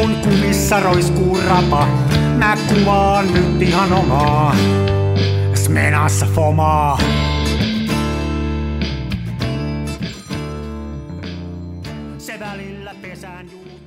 [0.00, 1.86] Kun kumissa roiskuu rapa,
[2.38, 4.56] mä kuvaan nyt ihan omaa.
[5.54, 6.98] Smenassa fomaa.
[12.18, 13.80] Se välillä pesään juuttuu.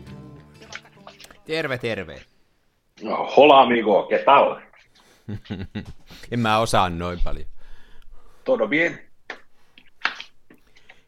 [1.46, 2.22] Terve, terve.
[3.04, 4.56] No, hola amigo, ¿qué tal?
[6.32, 7.48] en mä osaa noin paljon.
[8.44, 9.13] Todo bien?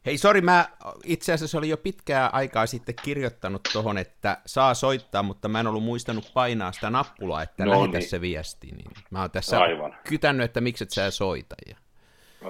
[0.05, 0.65] Hei, sori, mä
[1.03, 5.67] itse asiassa olin jo pitkää aikaa sitten kirjoittanut tuohon, että saa soittaa, mutta mä en
[5.67, 8.09] ollut muistanut painaa sitä nappulaa, että no lähetä niin.
[8.09, 8.67] se viesti.
[8.67, 9.97] Niin mä oon tässä Aivan.
[10.07, 11.55] kytänyt, että miksi et sä soita.
[11.67, 11.75] Ja...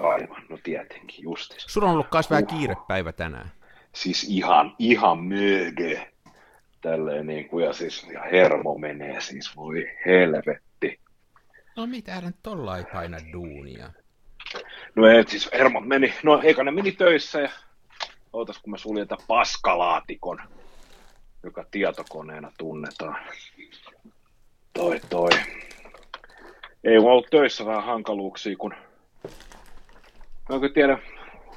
[0.02, 1.64] Aivan, no tietenkin, justis.
[1.68, 3.52] Sulla on ollut myös vähän kiirepäivä tänään.
[3.92, 6.12] Siis ihan, ihan myöge.
[6.80, 11.00] Tälleen niin kuin, ja siis ja hermo menee siis, voi helvetti.
[11.76, 13.90] No mitä nyt tolla ei paina duunia?
[14.96, 17.50] No ei, siis hermot meni, no eikä ne meni töissä ja
[18.32, 20.38] ootas kun mä suljetan paskalaatikon,
[21.42, 23.16] joka tietokoneena tunnetaan.
[24.72, 25.30] Toi, toi.
[26.84, 28.74] Ei ole ollut töissä vähän hankaluuksia, kun
[30.48, 30.98] mä en tiedä,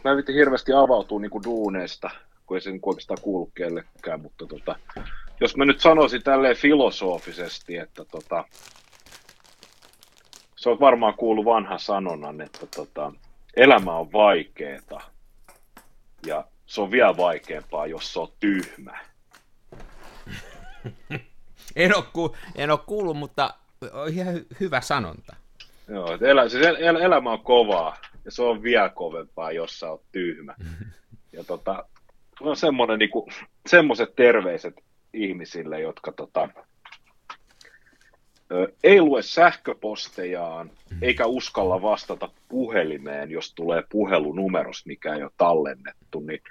[0.04, 2.10] mä en hirveästi avautua niin kuin duuneista,
[2.46, 4.76] kun ei se niin oikeastaan kuulu kellekään, mutta tota,
[5.40, 8.44] jos mä nyt sanoisin tälleen filosofisesti, että tota,
[10.56, 13.12] se on varmaan kuullut vanha sanonnan, että tota,
[13.60, 15.00] elämä on vaikeeta
[16.26, 19.00] ja se on vielä vaikeampaa, jos se on tyhmä.
[21.76, 23.54] en, ole ku, en ole kuullut, mutta
[23.94, 25.36] on ihan hy- hyvä sanonta.
[25.88, 29.90] Joo, elä, siis el, el, elämä on kovaa ja se on vielä kovempaa, jos sä
[29.90, 30.56] oot tyhmä.
[31.32, 31.86] Ja tota,
[32.42, 33.32] on semmoinen, niin kuin,
[33.68, 34.74] semmoiset terveiset
[35.14, 36.50] ihmisille, jotka tota,
[38.84, 40.98] ei lue sähköpostejaan, mm.
[41.02, 46.42] eikä uskalla vastata puhelimeen, jos tulee puhelunumeros, mikä ei ole tallennettu, niin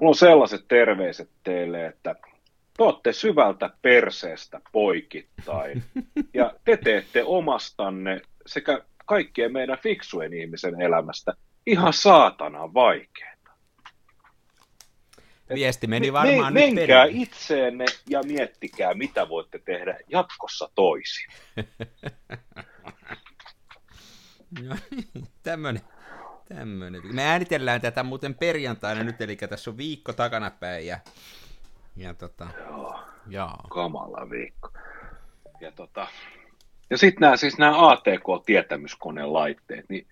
[0.00, 2.14] mulla on sellaiset terveiset teille, että
[2.76, 5.82] te olette syvältä perseestä poikittain,
[6.34, 11.34] ja te teette omastanne sekä kaikkien meidän fiksujen ihmisen elämästä
[11.66, 13.29] ihan saatana vaikea.
[15.54, 21.32] Viesti meni varmaan me, nyt Menkää itseenne ja miettikää, mitä voitte tehdä jatkossa toisin.
[24.68, 24.76] no,
[25.42, 25.82] tämmönen,
[26.48, 27.02] tämmönen.
[27.12, 30.86] Me äänitellään tätä muuten perjantaina nyt, eli tässä on viikko takanapäin.
[30.86, 30.98] Ja,
[31.96, 33.56] ja tota, joo, joo.
[33.68, 34.70] kamala viikko.
[35.60, 36.06] Ja, tota,
[36.90, 40.06] ja sitten nämä siis ATK-tietämyskoneen laitteet, niin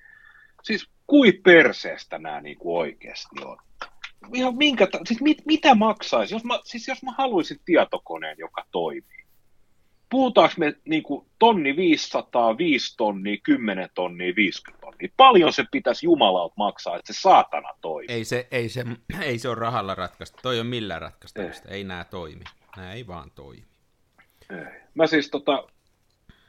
[0.63, 3.57] siis kui perseestä nämä niinku oikeasti on?
[4.35, 9.19] Ihan minkä, siis mit, mitä maksaisi, jos mä, siis jos mä haluaisin tietokoneen, joka toimii.
[10.11, 15.09] Puhutaanko me niin kuin, tonni 500, 5 tonnia, 10 tonnia, 50 tonnia?
[15.17, 18.15] Paljon se pitäisi Jumalalta maksaa, että se saatana toimii?
[18.17, 18.85] Ei se, ei se,
[19.23, 20.39] ei se ole rahalla ratkaista.
[20.43, 21.43] Toi on millään ratkaista.
[21.43, 21.51] Ei.
[21.69, 22.45] ei nämä toimi.
[22.77, 23.67] Nämä ei vaan toimi.
[24.51, 24.81] Ei.
[24.95, 25.69] Mä siis tota,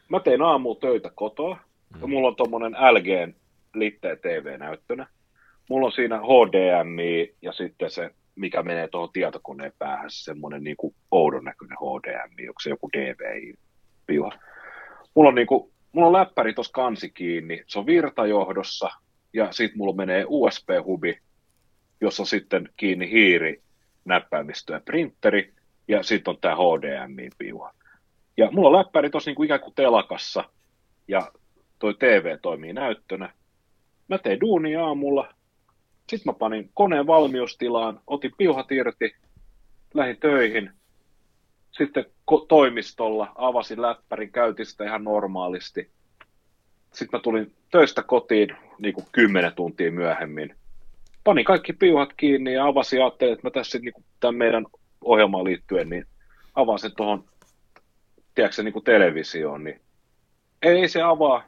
[0.09, 1.59] mä tein aamulla töitä kotoa,
[1.95, 2.01] mm.
[2.01, 3.33] ja mulla on tommonen LGn
[3.73, 5.07] litteen TV-näyttönä
[5.69, 10.95] mulla on siinä HDMI ja sitten se, mikä menee tuohon tietokoneen päähän, semmoinen niin kuin
[11.11, 14.31] oudon näköinen HDMI, onko se joku DVI-piha.
[15.15, 18.89] Mulla on, niin kuin, mulla on läppäri tuossa kansi kiinni, se on virtajohdossa,
[19.33, 21.19] ja sitten mulla menee USB-hubi,
[22.01, 23.61] jossa on sitten kiinni hiiri,
[24.05, 25.53] näppäimistö ja printeri,
[25.87, 27.73] ja sitten on tämä HDMI-piuha.
[28.37, 30.43] Ja mulla on läppäri tuossa niin ikään kuin telakassa,
[31.07, 31.31] ja
[31.79, 33.33] toi TV toimii näyttönä.
[34.07, 35.33] Mä tein duuni aamulla,
[36.09, 39.15] sitten mä panin koneen valmiustilaan, otin piuhat irti,
[39.93, 40.71] lähdin töihin.
[41.71, 42.05] Sitten
[42.47, 45.89] toimistolla avasin läppärin, käytin sitä ihan normaalisti.
[46.93, 50.55] Sitten mä tulin töistä kotiin niin kuin 10 tuntia myöhemmin.
[51.23, 54.65] Panin kaikki piuhat kiinni ja avasin, ajattelin, että mä tässä niin kuin tämän meidän
[55.03, 56.05] ohjelmaan liittyen, niin
[56.55, 57.23] avasin tuohon,
[58.35, 59.81] tiedätkö niin kuin televisioon, niin
[60.61, 61.43] ei se avaa.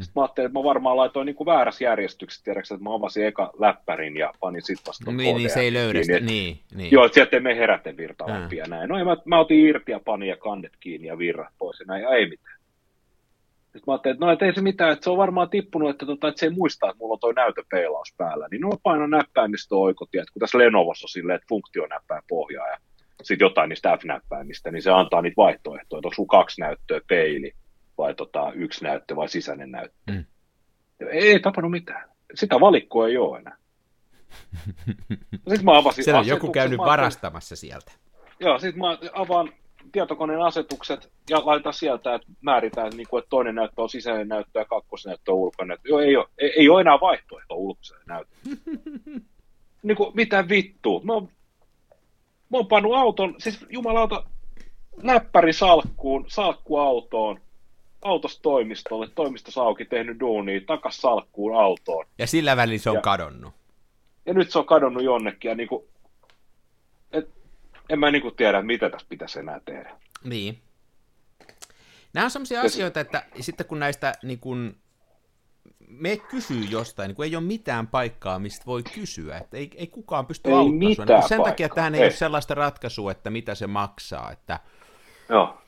[0.00, 3.26] Sitten mä ajattelin, että mä varmaan laitoin niin kuin väärässä järjestyksessä, tiedätkö, että mä avasin
[3.26, 6.92] eka läppärin ja panin sitten vasta Niin, niin se ei löydä sitä, niin, niin.
[6.92, 8.88] Joo, että sieltä ei mene herätevirta läpi ja näin.
[8.88, 11.86] No ja mä, mä otin irti ja panin ja kannet kiinni ja virrat pois ja
[11.86, 12.58] näin, ja ei mitään.
[13.62, 16.06] Sitten mä ajattelin, että no et ei se mitään, että se on varmaan tippunut, että,
[16.06, 18.48] tota, että se ei muista, että mulla on toi näytöpeilaus päällä.
[18.50, 22.68] Niin no painan näppäimistö oikot, että kun tässä Lenovossa on silleen, että funktio näppää pohjaa
[22.68, 22.78] ja
[23.22, 27.52] sitten jotain niistä F-näppäimistä, niin se antaa niitä vaihtoehtoja, että sulla kaksi näyttöä peili,
[28.02, 30.12] vai tota, yksi näyttö vai sisäinen näyttö.
[30.12, 30.24] Mm.
[31.10, 32.08] Ei, ei tapahdu mitään.
[32.34, 33.56] Sitä valikkoa ei ole enää.
[35.48, 37.92] Sitten mä avasin Siellä on joku käynyt mä varastamassa sieltä.
[38.40, 39.52] Joo, sitten mä avaan
[39.92, 44.58] tietokoneen asetukset ja laitan sieltä, että määritään, niin kuin, että toinen näyttö on sisäinen näyttö
[44.58, 45.78] ja kakkosnäyttö on ulkoinen.
[45.84, 48.56] Joo, ei ole, ei, ei ole enää vaihtoehto ulkoiselle näyttölle.
[49.82, 51.00] niin kuin, mitä vittua?
[51.04, 51.28] Mä oon,
[52.50, 54.24] mä oon pannut auton, siis jumalauta,
[55.02, 57.40] näppäri salkkuun, salkku autoon,
[58.02, 62.06] autosta toimistolle, toimistossa auki, tehnyt duunia, takas salkkuun autoon.
[62.18, 63.54] Ja sillä välin se on ja, kadonnut.
[64.26, 65.88] Ja nyt se on kadonnut jonnekin, ja niinku,
[67.12, 67.28] et,
[67.88, 69.96] en mä niinku tiedä, mitä tässä pitäisi enää tehdä.
[70.24, 70.58] Niin.
[72.14, 74.76] Nämä on sellaisia ja asioita, että sitten kun näistä niin kun,
[75.88, 79.86] me kysyy jostain, niin kun ei ole mitään paikkaa, mistä voi kysyä, että ei, ei
[79.86, 80.78] kukaan pysty ei auttamaan.
[80.78, 81.44] Niin sen paikkaa.
[81.44, 84.32] takia tähän ei, ei ole sellaista ratkaisua, että mitä se maksaa.
[84.32, 84.60] Että,
[85.28, 85.58] Joo.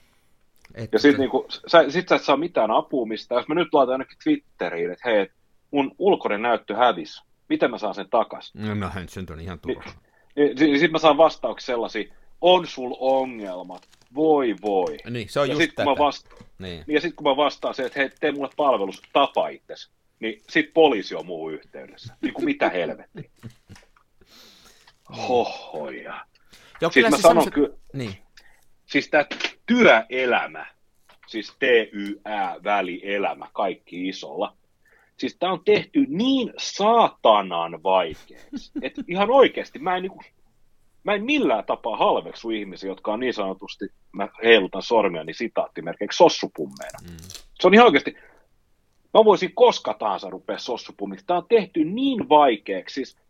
[0.74, 0.94] Että...
[0.94, 3.34] Ja sitten niinku, sä, sit sä et saa mitään apua mistä.
[3.34, 5.28] Jos mä nyt laitan ainakin Twitteriin, että hei,
[5.70, 8.54] mun ulkoinen näyttö hävis, miten mä saan sen takas?
[8.54, 9.90] No, no se on ihan turha.
[10.36, 14.96] Niin, niin, niin sitten mä saan vastauksia sellaisia, on sul ongelmat, voi voi.
[15.10, 15.84] Niin, se on ja just sit, tätä.
[15.84, 16.84] Kun mä vasta- niin.
[16.86, 19.90] Ja sitten kun mä vastaan se, että hei, tee mulle palvelus, tapa itsesi,
[20.20, 22.16] niin sit poliisi on muu yhteydessä.
[22.20, 23.30] Niin kuin mitä helvettiä.
[25.28, 26.26] Hohoja.
[26.80, 28.16] Joo, siis mä sanon kyllä, niin.
[28.86, 29.24] siis tämä
[29.66, 30.66] työelämä,
[31.26, 34.56] siis T-Y-Ä-välielämä, kaikki isolla,
[35.16, 40.20] siis tämä on tehty niin saatanan vaikeaksi, että ihan oikeasti mä en niinku,
[41.04, 46.16] mä en millään tapaa halveksu ihmisiä, jotka on niin sanotusti, mä heilutan sormia, niin sitaattimerkeiksi
[46.16, 46.98] sossupummeina.
[47.02, 47.16] Mm.
[47.60, 48.16] Se on ihan oikeasti,
[49.14, 51.26] mä voisin koska tahansa rupea sossupummiksi.
[51.26, 53.23] Tämä on tehty niin vaikeaksi, siis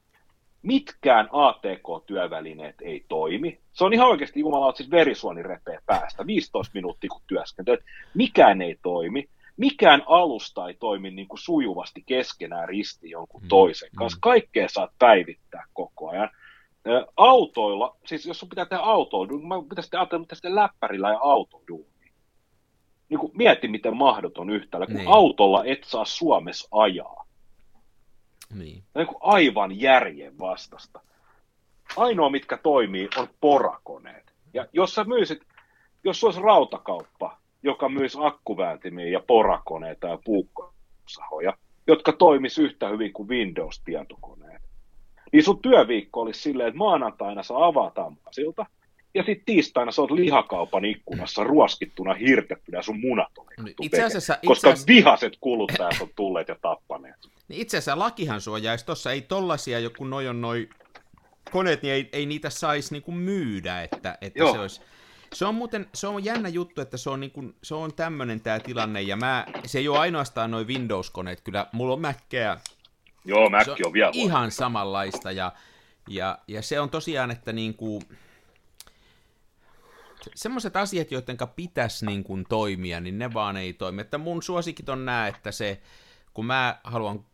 [0.65, 3.61] mitkään ATK-työvälineet ei toimi.
[3.73, 7.85] Se on ihan oikeasti, jumala, siis verisuoni repee päästä, 15 minuuttia kun työskentelet.
[8.15, 9.29] Mikään ei toimi.
[9.57, 13.49] Mikään alusta ei toimi niin kuin sujuvasti keskenään risti jonkun mm.
[13.49, 14.19] toisen kanssa.
[14.23, 16.31] Kaikkea saat päivittää koko ajan
[17.17, 21.19] autoilla, siis jos sun pitää tehdä autoa, niin mä pitäisi ajatella, mitä sitten läppärillä ja
[21.23, 22.13] autoduuni.
[23.09, 25.09] Niin kuin mieti, miten mahdoton yhtälö, kun niin.
[25.09, 27.25] autolla et saa Suomessa ajaa.
[28.55, 28.85] Niin.
[28.95, 31.01] niin kuin aivan järjen vastasta.
[31.97, 34.33] Ainoa, mitkä toimii, on porakoneet.
[34.55, 35.43] Ja jos sä myisit,
[36.05, 41.53] jos olisi rautakauppa, joka myisi akkuvääntimiä ja porakoneita ja puukkosahoja,
[41.87, 44.63] jotka toimis yhtä hyvin kuin Windows-tietokoneet,
[45.33, 48.67] niin sun työviikko olisi silleen, että maanantaina sä avaat ammasilta,
[49.15, 54.39] ja sitten tiistaina sä oot lihakaupan ikkunassa ruoskittuna, hirtettynä, sun munat on niin, itse asiassa,
[54.47, 54.87] Koska itse asiassa...
[54.87, 57.17] vihaset kuluttajat on tulleet ja tappaneet.
[57.49, 58.87] Niin itse asiassa lakihan suojaisi.
[58.87, 60.69] Tuossa, ei tollasia joku noi on noi
[61.51, 64.81] koneet, niin ei, ei niitä saisi niinku myydä, että, että se olisi...
[65.33, 68.41] Se on muuten, se on jännä juttu, että se on, niin kuin, se on tämmöinen
[68.41, 71.67] tämä tilanne, ja mä, se ei ole ainoastaan noin Windows-koneet, kyllä.
[71.73, 72.59] Mulla on Mäkkeä
[73.25, 75.53] Joo, Mac on, on vielä Ihan samanlaista, ja,
[76.09, 78.03] ja, ja se on tosiaan, että niin kuin,
[80.35, 84.01] semmoiset asiat, joiden pitäisi niin kuin toimia, niin ne vaan ei toimi.
[84.01, 85.81] Että mun suosikit on nämä, että se,
[86.35, 87.25] kun mä haluan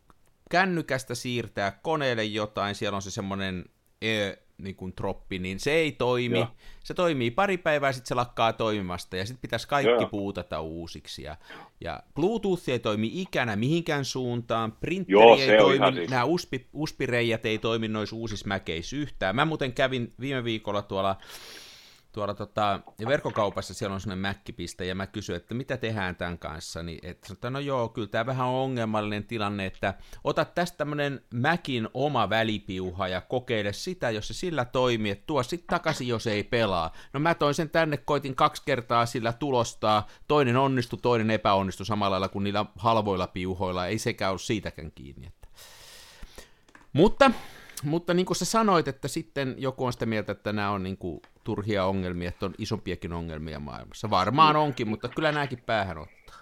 [0.51, 3.65] kännykästä siirtää koneelle jotain, siellä on se semmoinen
[4.03, 6.39] e, niin kuin troppi, niin se ei toimi.
[6.39, 6.49] Joo.
[6.85, 10.07] Se toimii pari päivää, sitten se lakkaa toimimasta, ja sitten pitäisi kaikki Joo.
[10.07, 11.23] puutata uusiksi.
[11.23, 11.37] Ja,
[11.81, 16.11] ja Bluetooth ei toimi ikänä mihinkään suuntaan, printeri Joo, ei toimi, siis.
[16.11, 19.37] nämä uspi, uspireijät ei toimi noissa uusissa mäkeissä yhtään.
[19.37, 21.17] Mä muuten kävin viime viikolla tuolla
[22.13, 26.83] tuolla tota, verkkokaupassa siellä on sellainen mäkkipiste, ja mä kysyin, että mitä tehdään tämän kanssa,
[26.83, 31.25] niin että sanotaan, no joo, kyllä tämä vähän on ongelmallinen tilanne, että ota tästä tämmöinen
[31.35, 36.27] Mäkin oma välipiuha ja kokeile sitä, jos se sillä toimii, että tuo sitten takaisin, jos
[36.27, 36.93] ei pelaa.
[37.13, 42.11] No mä toin sen tänne, koitin kaksi kertaa sillä tulostaa, toinen onnistui, toinen epäonnistui samalla
[42.11, 45.27] lailla kuin niillä halvoilla piuhoilla, ei sekään ollut siitäkään kiinni.
[45.27, 45.49] Että.
[46.93, 47.31] Mutta
[47.83, 50.97] mutta niin kuin sä sanoit, että sitten joku on sitä mieltä, että nämä on niin
[50.97, 54.11] kuin turhia ongelmia, että on isompiakin ongelmia maailmassa.
[54.11, 56.37] Varmaan onkin, mutta kyllä nämäkin päähän ottaa.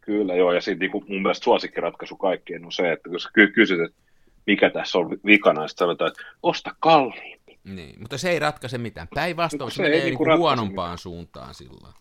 [0.00, 3.98] Kyllä joo, ja sitten niin mun mielestä suosikkiratkaisu kaikkeen on se, että sä kysyt, että
[4.46, 7.58] mikä tässä on vikana, niin sanotaan, että osta kalliimpi.
[7.64, 9.08] Niin, mutta se ei ratkaise mitään.
[9.14, 10.98] Päinvastoin se, se menee niin huonompaan mitään.
[10.98, 11.94] suuntaan silloin.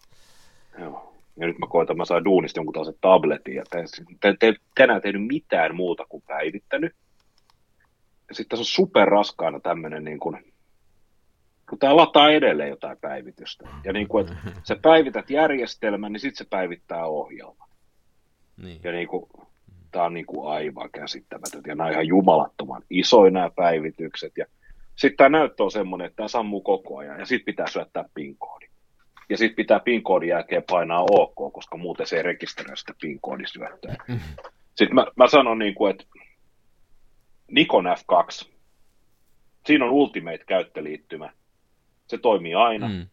[0.79, 1.13] Joo.
[1.39, 3.83] Ja nyt mä koitan, mä saan duunista jonkun tällaisen tabletin, ja te,
[4.21, 6.93] te, te, tänään tehnyt mitään muuta kuin päivittänyt.
[8.29, 10.46] Ja sitten tässä on superraskaana tämmöinen niin kuin,
[11.69, 13.69] kun tämä lataa edelleen jotain päivitystä.
[13.83, 17.69] Ja niin kuin, että sä päivität järjestelmän, niin sitten se päivittää ohjelman.
[18.57, 18.81] Niin.
[18.83, 19.29] Ja niin kuin,
[19.91, 21.69] tämä on niin kuin aivan käsittämätöntä.
[21.69, 24.33] Ja nämä on ihan jumalattoman isoja nämä päivitykset.
[24.37, 24.45] Ja
[24.95, 27.19] sitten tämä näyttö on semmoinen, että tämä sammuu koko ajan.
[27.19, 28.67] Ja sitten pitää syöttää PIN-koodi.
[29.29, 33.95] Ja sitten pitää PIN-koodin jälkeen painaa OK, koska muuten se ei rekisteröi sitä PIN-koodisyöttöä.
[34.07, 34.35] Mm-hmm.
[34.75, 36.05] Sitten mä, mä sanon, niin kuin, että
[37.51, 38.49] Nikon F2,
[39.65, 41.29] siinä on Ultimate-käyttöliittymä.
[42.07, 42.87] Se toimii aina.
[42.87, 43.07] Mm.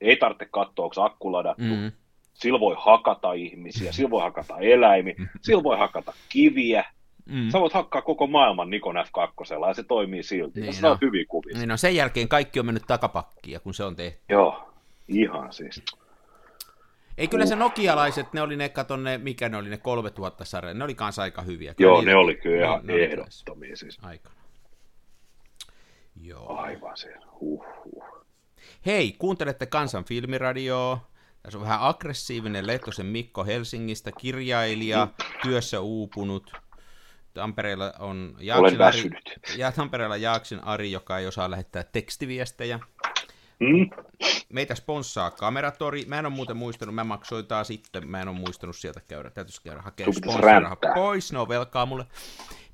[0.00, 1.62] Ei tarvitse katsoa, onko akku ladattu.
[1.62, 1.92] Mm.
[2.34, 5.28] Sillä voi hakata ihmisiä, sillä voi hakata eläimiä, mm.
[5.42, 6.84] sillä voi hakata kiviä.
[7.26, 7.50] Mm.
[7.50, 10.60] Sä voit hakkaa koko maailman Nikon F2 ja se toimii silti.
[10.60, 10.90] Niin, no.
[10.90, 11.58] on hyviä kuvia.
[11.58, 14.20] Niin no sen jälkeen kaikki on mennyt takapakkia, kun se on tehty.
[14.28, 14.72] Joo.
[15.08, 15.82] Ihan siis.
[17.18, 20.74] Ei kyllä se nokialaiset, ne oli ne, kato ne, mikä ne oli ne 3000 sarja,
[20.74, 21.74] ne oli kanssa aika hyviä.
[21.74, 23.98] Kyllä Joo, ne oli kyllä ihan ne, ehdottomia siis.
[24.02, 24.34] Aikana.
[26.22, 26.56] Joo.
[26.56, 27.14] Aivan se.
[27.40, 28.19] Huh, huh.
[28.86, 31.10] Hei, kuuntelette Kansan filmiradioa.
[31.42, 35.08] Tässä on vähän aggressiivinen Lehtosen Mikko Helsingistä, kirjailija,
[35.42, 36.52] työssä uupunut.
[37.34, 39.10] Tampereella on Jaaksin Ari,
[39.56, 42.80] ja Tampereella Jaaksin Ari, joka ei osaa lähettää tekstiviestejä.
[43.58, 43.90] Mm.
[44.48, 46.04] Meitä sponssaa Kameratori.
[46.06, 49.30] Mä en ole muuten muistanut, mä maksoin taas sitten, mä en ole muistanut sieltä käydä.
[49.30, 52.06] Täytyisi käydä hakemaan sponsoriraha pois, ne on velkaa mulle.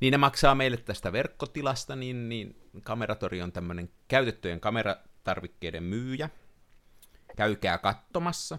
[0.00, 4.60] Niin ne maksaa meille tästä verkkotilasta, niin, niin Kameratori on tämmöinen käytettyjen
[5.26, 6.30] kameratarvikkeiden myyjä.
[7.36, 8.58] Käykää katsomassa.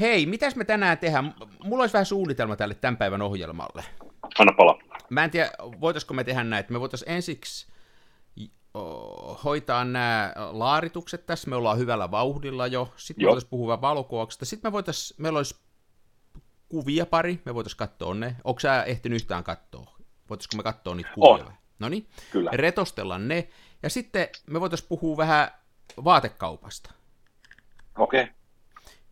[0.00, 1.34] Hei, mitäs me tänään tehdään?
[1.64, 3.84] Mulla olisi vähän suunnitelma tälle tämän päivän ohjelmalle.
[4.38, 4.78] Anna pala.
[5.10, 7.66] Mä en tiedä, voitaisiko me tehdä näin, että me voitaisiin ensiksi
[9.44, 14.68] hoitaa nämä laaritukset tässä, me ollaan hyvällä vauhdilla jo, sitten me voitaisiin puhua valokuvauksesta, sitten
[14.68, 15.56] me voitaisiin, meillä olisi
[16.68, 18.36] kuvia pari, me voitaisiin katsoa ne.
[18.44, 19.96] Onko sä ehtinyt yhtään katsoa?
[20.30, 21.52] Voitaisiko me katsoa niitä kuvia?
[21.78, 22.50] No niin, Kyllä.
[22.54, 23.48] retostella ne,
[23.82, 25.50] ja sitten me voitaisiin puhua vähän
[26.04, 26.90] vaatekaupasta.
[27.98, 28.22] Okei.
[28.22, 28.34] Okay.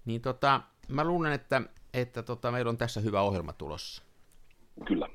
[0.04, 1.62] Niin tota, mä luulen, että,
[1.94, 4.02] että tota, meillä on tässä hyvä ohjelma tulossa.
[4.86, 5.08] Kyllä.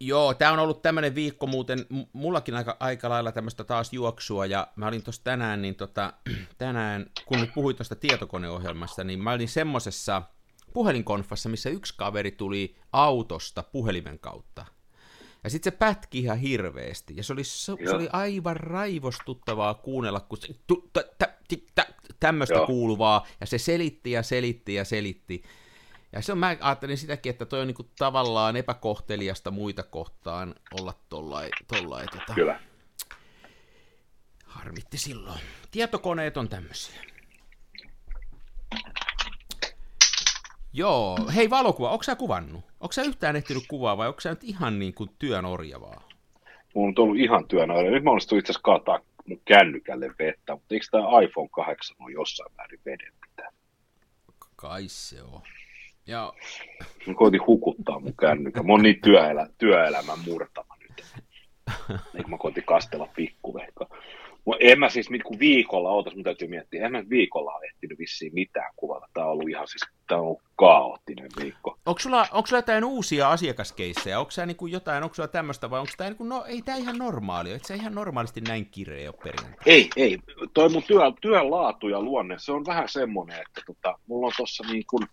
[0.00, 4.68] Joo, tämä on ollut tämmöinen viikko muuten, mullakin aika, aika lailla tämmöistä taas juoksua, ja
[4.76, 6.12] mä olin tuossa tänään, niin tota,
[6.58, 10.22] tänään, kun nyt puhuit tuosta tietokoneohjelmasta, niin mä olin semmosessa
[10.72, 14.66] puhelinkonfassa, missä yksi kaveri tuli autosta puhelimen kautta.
[15.44, 20.20] Ja sitten se pätki ihan hirveästi, ja se oli, se, se oli aivan raivostuttavaa kuunnella,
[20.20, 20.38] kun
[22.20, 25.42] tämmöistä kuuluvaa, ja se selitti ja selitti ja selitti.
[26.12, 30.94] Ja se on, mä ajattelin sitäkin, että toi on niinku tavallaan epäkohteliasta muita kohtaan olla
[31.08, 32.34] tollai, tollai tota...
[32.34, 32.60] Kyllä.
[34.44, 35.40] Harmitti silloin.
[35.70, 37.00] Tietokoneet on tämmöisiä.
[40.72, 42.64] Joo, hei valokuva, onko sä kuvannut?
[42.80, 46.02] Onko sä yhtään ehtinyt kuvaa vai onko sä nyt ihan niin kuin työn orja vaan?
[46.74, 47.90] Mulla on tullut ihan työn orja.
[47.90, 52.12] Nyt mä onnistuin itse asiassa kaataa mun kännykälle vettä, mutta eikö tämä iPhone 8 ole
[52.12, 53.50] jossain määrin veden pitää?
[54.56, 55.40] Kai se on.
[56.06, 56.32] Ja...
[57.06, 58.66] Mä koitin hukuttaa mun kännykän.
[58.66, 61.04] Mä oon niin työelä, työelämän murtama nyt.
[62.14, 63.86] Niin mä koitin kastella pikkuvehkaa.
[64.60, 68.34] En mä siis kun viikolla, ootas mun täytyy miettiä, en mä viikolla ole ehtinyt vissiin
[68.34, 69.06] mitään kuvata.
[69.14, 71.78] Tää on ollut ihan siis, tää on ollut kaoottinen viikko.
[71.86, 74.20] Onko sulla, onko sulla jotain uusia asiakaskeissejä?
[74.20, 76.62] Onko sä niin kuin jotain, onko sulla tämmöistä vai onko tämä niin kuin, no ei
[76.62, 79.62] tää ihan normaali, et sä ihan normaalisti näin kireä ole perjantai?
[79.66, 80.18] Ei, ei.
[80.54, 84.32] Toi mun työ, työn laatu ja luonne, se on vähän semmonen, että tota, mulla on
[84.36, 85.06] tossa niin kuin,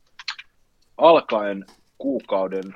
[0.98, 1.66] alkaen
[1.98, 2.76] kuukauden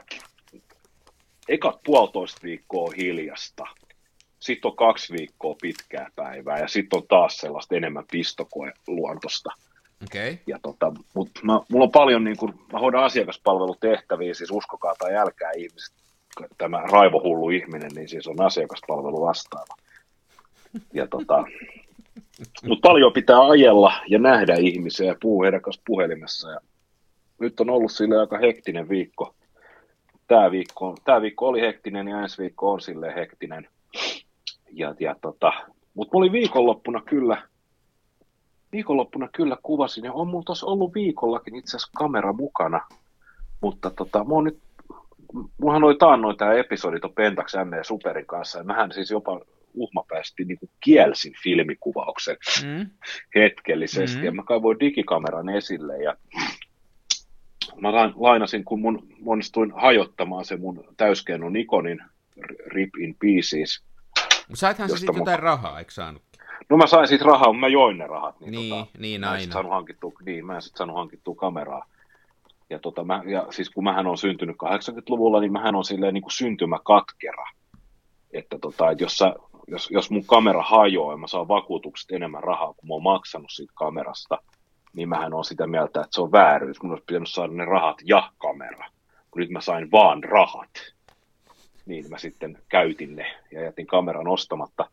[1.48, 3.64] ekat puolitoista viikkoa hiljasta.
[4.42, 9.50] Sitten on kaksi viikkoa pitkää päivää ja sitten on taas sellaista enemmän pistokoe luontosta.
[10.04, 10.38] Okay.
[10.48, 15.16] Ja tota, mut mä, mulla on paljon, niin kun, mä hoidan asiakaspalvelutehtäviä, siis uskokaa tai
[15.16, 15.94] älkää ihmiset,
[16.58, 19.76] tämä raivohullu ihminen, niin siis on asiakaspalvelu vastaava.
[20.94, 21.44] Ja tota,
[22.68, 26.52] mutta paljon pitää ajella ja nähdä ihmisiä ja puhua heidän kanssa puhelimessa.
[26.52, 26.60] Ja
[27.40, 29.36] nyt on ollut sille aika hektinen viikko.
[30.28, 33.68] Tämä viikko, tämä viikko oli hektinen ja ensi viikko on sille hektinen.
[34.74, 35.54] Ja, ja tota,
[35.94, 37.44] mutta oli viikonloppuna kyllä,
[38.72, 42.82] viikonloppuna kyllä kuvasin, ja on mulla tuossa ollut viikollakin itse asiassa kamera mukana,
[43.62, 44.60] mutta tota, mä oon nyt,
[45.58, 49.42] mullahan oli taannoin tämä episodi tuon Pentax M ja Superin kanssa, ja mähän siis jopa
[49.74, 52.90] uhmapäisesti niin kuin kielsin filmikuvauksen mm.
[53.36, 54.24] hetkellisesti, mm.
[54.24, 56.16] ja mä kaivoin digikameran esille, ja
[57.82, 62.02] mä lainasin, kun mun onnistuin hajottamaan se mun täyskeino Nikonin
[62.66, 63.84] Rip in Pieces.
[64.54, 66.22] Saithan se sitten jotain rahaa, eikö saanut?
[66.70, 68.40] No mä sain siitä rahaa, mutta mä join ne rahat.
[68.40, 69.54] Niin, niin, tota, niin mä aina.
[69.54, 71.86] Saanut hankittua, niin, mä en sitten saanut hankittua kameraa.
[72.70, 76.22] Ja, tota, mä, ja siis kun mähän on syntynyt 80-luvulla, niin mähän on silleen niin
[76.22, 77.46] kuin syntymäkatkera.
[78.34, 79.36] Että tota, että jos, sä,
[79.68, 83.52] jos, jos mun kamera hajoaa ja mä saan vakuutukset enemmän rahaa, kuin mä oon maksanut
[83.52, 84.38] siitä kamerasta,
[84.94, 86.84] niin mähän on sitä mieltä, että se on vääryys.
[86.84, 88.88] Mun olisi pitänyt saada ne rahat ja kamera.
[89.32, 90.72] Kun nyt mä sain vaan rahat,
[91.86, 94.90] niin mä sitten käytin ne ja jätin kameran ostamatta.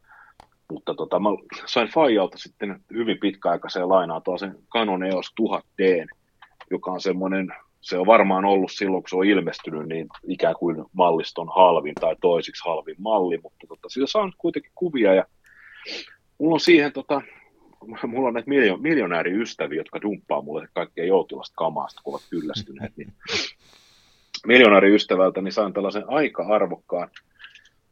[0.71, 1.29] Mutta tota, mä
[1.67, 6.07] sain Fajalta sitten hyvin pitkäaikaiseen lainaan sen Canon EOS 1000D,
[6.71, 7.49] joka on semmoinen,
[7.81, 12.17] se on varmaan ollut silloin, kun se on ilmestynyt, niin ikään kuin malliston halvin tai
[12.21, 15.25] toisiksi halvin malli, mutta tota, sillä saa kuitenkin kuvia ja
[16.39, 17.23] mulla on siihen tota,
[18.07, 23.13] mulla on näitä miljo, miljonääriystäviä, jotka dumppaa mulle kaikkea joutilasta kamaasta, kun ovat kyllästyneet, niin
[24.47, 27.09] miljonääriystävältä niin sain tällaisen aika arvokkaan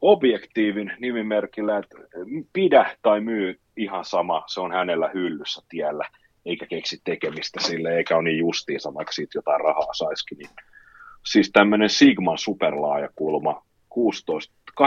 [0.00, 1.99] objektiivin nimimerkillä, että
[2.53, 6.09] pidä tai myy ihan sama, se on hänellä hyllyssä tiellä,
[6.47, 10.38] eikä keksi tekemistä sille, eikä ole niin justiinsa, vaikka siitä jotain rahaa saisikin.
[10.38, 10.50] Niin.
[11.26, 14.85] Siis tämmöinen Sigman superlaajakulma, 16, 8-16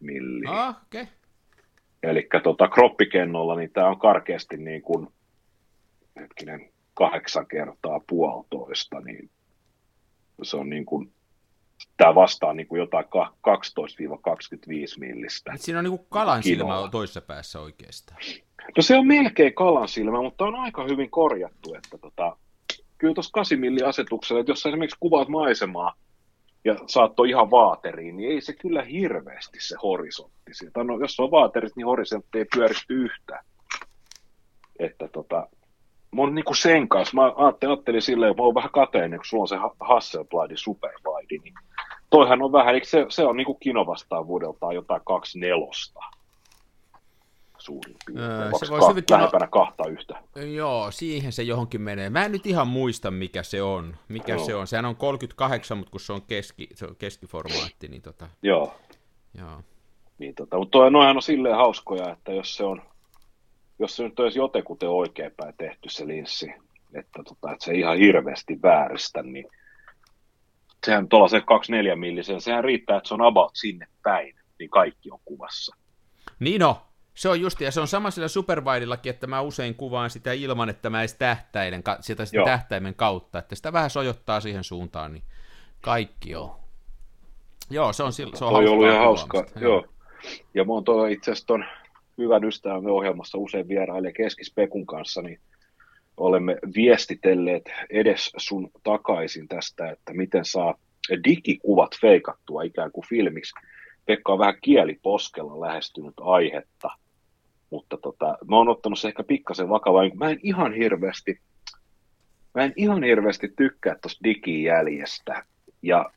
[0.00, 0.50] milliä.
[0.50, 1.06] Ah, okay.
[2.02, 5.08] Eli tota, kroppikennolla, niin tämä on karkeasti niin kuin,
[6.20, 9.30] hetkinen, kahdeksan kertaa puolitoista, niin
[10.42, 11.12] se on niin kuin
[11.96, 13.10] tämä vastaa niin kuin jotain 12-25
[14.98, 15.52] millistä.
[15.54, 18.20] Et siinä on niin kuin kalan silmä toisessa päässä oikeastaan.
[18.76, 22.36] No se on melkein kalan silmä, mutta on aika hyvin korjattu, että tota,
[22.98, 25.94] kyllä tuossa 8 milli asetuksella, että jos sä esimerkiksi kuvaat maisemaa
[26.64, 30.54] ja saatto ihan vaateriin, niin ei se kyllä hirveästi se horisontti.
[30.54, 30.84] Siitä.
[30.84, 33.44] No, jos on vaaterit, niin horisontti ei pyöristy yhtään.
[34.78, 35.48] Että tota,
[36.16, 39.26] mä oon niinku sen kanssa, mä ajattelin, ajattelin silleen, että mä oon vähän kateinen, kun
[39.26, 41.54] sulla on se Hasselbladin Superwide, niin
[42.10, 43.58] toihan on vähän, eikö se, se on niinku
[44.26, 46.00] vuodeltaan jotain kaksi nelosta
[47.58, 48.30] suurin piirtein.
[48.30, 50.22] Öö, se hyvin lähempänä kahta yhtä.
[50.54, 52.10] Joo, siihen se johonkin menee.
[52.10, 53.96] Mä en nyt ihan muista, mikä se on.
[54.08, 54.44] Mikä Joo.
[54.44, 54.66] se on.
[54.66, 58.28] Sehän on 38, mutta kun se on, keski, se on keskiformaatti, niin tota...
[58.42, 58.74] Joo.
[59.38, 59.60] Joo.
[60.18, 62.82] Niin tota, mutta toi, noihan on silleen hauskoja, että jos se on,
[63.78, 66.54] jos se nyt olisi jotenkuten oikeinpäin tehty se linssi,
[66.94, 69.46] että, tota, että se ei ihan hirveästi vääristä, niin
[70.86, 75.20] sehän tuollaisen 24 millisen, sehän riittää, että se on about sinne päin, niin kaikki on
[75.24, 75.76] kuvassa.
[76.40, 76.82] Niin no,
[77.14, 80.68] se on just, ja se on sama sillä Superwideillakin, että mä usein kuvaan sitä ilman,
[80.68, 85.22] että mä edes tähtäilen sitä, sitä tähtäimen kautta, että sitä vähän sojottaa siihen suuntaan, niin
[85.80, 86.50] kaikki on.
[87.70, 89.72] Joo, se on, se on Toi ollut ihan hauskaa, joo.
[89.72, 89.84] joo.
[90.54, 91.64] Ja mä oon itse asiassa ton
[92.18, 95.40] hyvän ystävämme ohjelmassa usein vieraille Keskispekun kanssa, niin
[96.16, 100.74] olemme viestitelleet edes sun takaisin tästä, että miten saa
[101.24, 103.54] digikuvat feikattua ikään kuin filmiksi.
[104.06, 106.90] Pekka on vähän kieliposkella lähestynyt aihetta,
[107.70, 110.10] mutta tota, mä oon ottanut se ehkä pikkasen vakavaa.
[110.14, 111.40] Mä en ihan hirveästi,
[112.54, 115.44] mä en ihan hirveästi tykkää tuosta digijäljestä.
[115.82, 116.10] Ja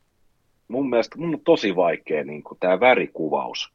[0.68, 3.72] mun mielestä mun on tosi vaikea niin tämä värikuvaus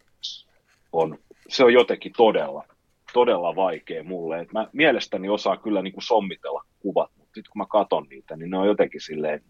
[0.92, 2.66] on, se on jotenkin todella,
[3.14, 4.40] todella vaikea mulle.
[4.40, 8.36] Et mä mielestäni osaan kyllä niin kuin sommitella kuvat, mutta sitten kun mä katon niitä,
[8.36, 9.42] niin ne on jotenkin silleen,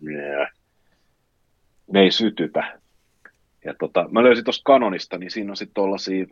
[1.91, 2.79] ne ei sytytä.
[3.65, 6.25] Ja tota, mä löysin tuosta kanonista, niin siinä on sitten tuollaisia,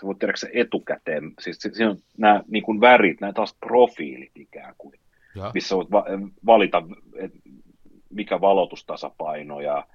[0.00, 4.32] sä voit tiedä se etukäteen, siis siinä on nämä niin kuin värit, nämä taas profiilit
[4.34, 5.00] ikään kuin,
[5.34, 5.50] ja.
[5.54, 6.06] missä voit va-
[6.46, 6.82] valita,
[8.10, 9.86] mikä valotustasapaino ja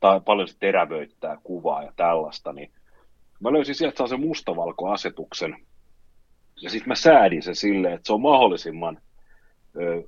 [0.00, 2.70] tai paljon se terävöittää kuvaa ja tällaista, niin
[3.40, 5.56] mä löysin sieltä se mustavalkoasetuksen,
[6.62, 8.98] ja sitten mä säädin sen silleen, että se on mahdollisimman
[9.76, 10.02] ö,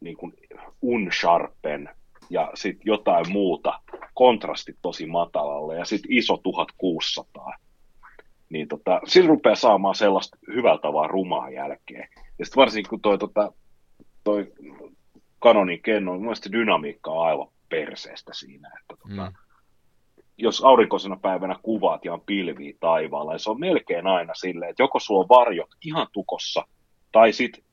[0.00, 0.32] niin kuin
[0.82, 1.88] unsharpen
[2.30, 3.80] ja sitten jotain muuta,
[4.14, 7.52] kontrasti tosi matalalle ja sitten iso 1600.
[8.48, 12.08] Niin tota, sillä rupeaa saamaan sellaista hyvältä vaan rumaa jälkeen.
[12.38, 13.52] Ja sitten varsinkin kun toi, tota,
[14.24, 14.52] toi
[15.42, 19.47] Canonin kenno, mun mielestä dynamiikka on aivan perseestä siinä, että tota, mm.
[20.38, 24.82] Jos aurinkoisena päivänä kuvaat ja on pilviä taivaalla, niin se on melkein aina silleen, että
[24.82, 26.64] joko sulla on varjot ihan tukossa,
[27.12, 27.64] tai sitten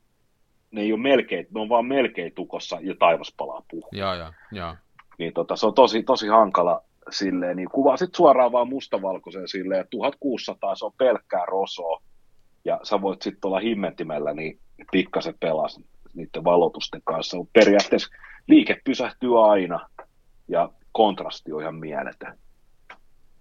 [0.72, 3.90] ne ei ole melkein, ne on vaan melkein tukossa ja taivas palaa puhuu.
[3.92, 4.76] Joo, joo, joo.
[5.18, 9.82] Niin tota, se on tosi, tosi hankala silleen, niin kuvaa sitten suoraan vaan mustavalkoisen silleen,
[9.82, 12.02] että 1600 se on pelkkää rosoa,
[12.66, 14.60] ja sä voit sitten olla himmentimellä niin
[14.92, 15.80] pikkasen pelas
[16.14, 18.10] niiden valotusten kanssa, mutta periaatteessa
[18.48, 19.90] liike pysähtyy aina,
[20.48, 22.38] ja kontrasti on ihan mieletön.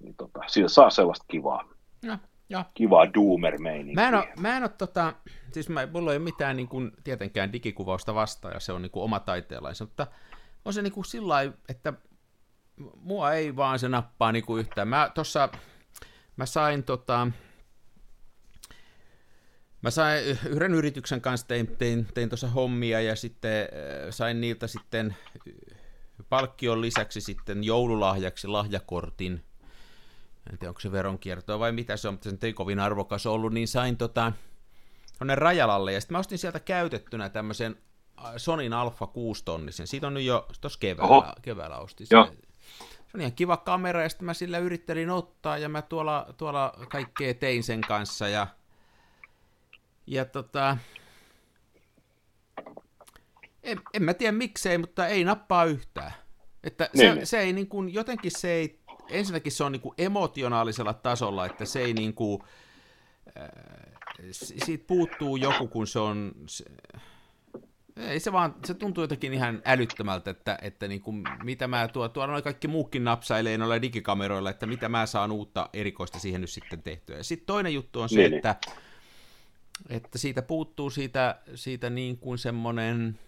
[0.05, 1.69] Niin tota, siitä saa sellaista kivaa.
[2.05, 2.65] No, ja.
[2.75, 3.59] Kivaa doomer
[3.95, 5.13] Mä en ole, mä en ole tota,
[5.53, 8.91] siis mä, mulla ei ole mitään niin kuin, tietenkään digikuvausta vastaan, ja se on niin
[8.91, 10.07] kuin oma taiteenlainsa, mutta
[10.65, 11.37] on se niin kuin sillä
[11.69, 11.93] että
[12.97, 14.89] mua ei vaan se nappaa niin kuin yhtään.
[14.89, 15.49] Mä tossa,
[16.37, 17.29] mä sain tota,
[19.85, 23.69] Mä sain yhden yrityksen kanssa, tein, tein, tein tuossa hommia ja sitten äh,
[24.11, 25.17] sain niiltä sitten
[26.29, 29.45] palkkion lisäksi sitten joululahjaksi lahjakortin.
[30.53, 33.53] En tiedä, onko se veronkiertoa vai mitä se on, mutta se ei kovin arvokas ollut,
[33.53, 34.33] niin sain tota,
[35.35, 37.77] Rajalalle, ja sitten mä ostin sieltä käytettynä tämmöisen
[38.25, 39.87] äh, Sonin Alpha 6 tonnisen.
[39.87, 42.07] Siitä on nyt jo tuossa keväällä, keväällä ostin.
[42.07, 42.17] Se,
[42.87, 46.75] se on ihan kiva kamera, ja sitten mä sillä yrittelin ottaa, ja mä tuolla, tuolla
[46.89, 48.47] kaikkea tein sen kanssa, ja,
[50.07, 50.77] ja tota,
[53.63, 56.13] en, en mä tiedä miksei, mutta ei nappaa yhtään.
[56.65, 57.27] Että se, niin.
[57.27, 61.65] se ei niin kuin, jotenkin se ei, ensinnäkin se on niin kuin emotionaalisella tasolla, että
[61.65, 62.43] se ei niin kuin,
[63.41, 63.49] äh,
[64.33, 66.65] siitä puuttuu joku, kun se on, se,
[67.97, 72.09] Ei se vaan, se tuntuu jotenkin ihan älyttömältä, että, että niin kuin, mitä mä tuo,
[72.09, 76.51] tuolla noin kaikki muukin napsailee noilla digikameroilla, että mitä mä saan uutta erikoista siihen nyt
[76.51, 77.17] sitten tehtyä.
[77.17, 78.37] Ja sitten toinen juttu on se, niin, niin.
[78.37, 78.57] että,
[79.89, 83.19] että siitä puuttuu siitä, siitä niin kuin semmoinen,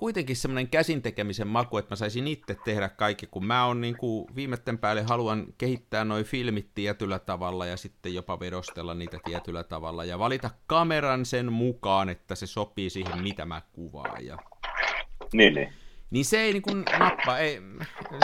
[0.00, 3.96] kuitenkin semmoinen käsin tekemisen maku, että mä saisin itse tehdä kaikki, kun mä oon niin
[3.96, 9.64] kuin viimeisten päälle haluan kehittää noin filmit tietyllä tavalla ja sitten jopa vedostella niitä tietyllä
[9.64, 14.26] tavalla ja valita kameran sen mukaan, että se sopii siihen, mitä mä kuvaan.
[14.26, 14.38] Ja...
[15.32, 15.72] Niin, niin.
[16.10, 17.60] Niin se ei niin kuin nappa, ei,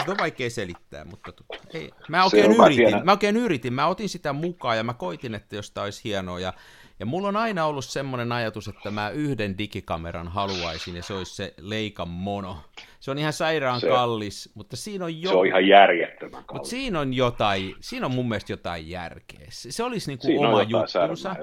[0.05, 1.31] se on vaikea selittää, mutta
[1.73, 1.91] ei.
[2.09, 5.71] Mä oikein, yritin, mä oikein yritin, mä otin sitä mukaan ja mä koitin, että jos
[5.71, 6.53] tämä olisi hienoa ja
[6.99, 11.35] ja mulla on aina ollut semmoinen ajatus, että mä yhden digikameran haluaisin, ja se olisi
[11.35, 12.57] se Leikan Mono.
[12.99, 15.29] Se on ihan sairaan se, kallis, mutta siinä on jo...
[15.29, 16.53] Se on ihan järjettömän kallis.
[16.53, 19.45] Mutta siinä on jotain, siinä on mun mielestä jotain järkeä.
[19.49, 21.35] Se, se olisi niin kuin oma juttunsa.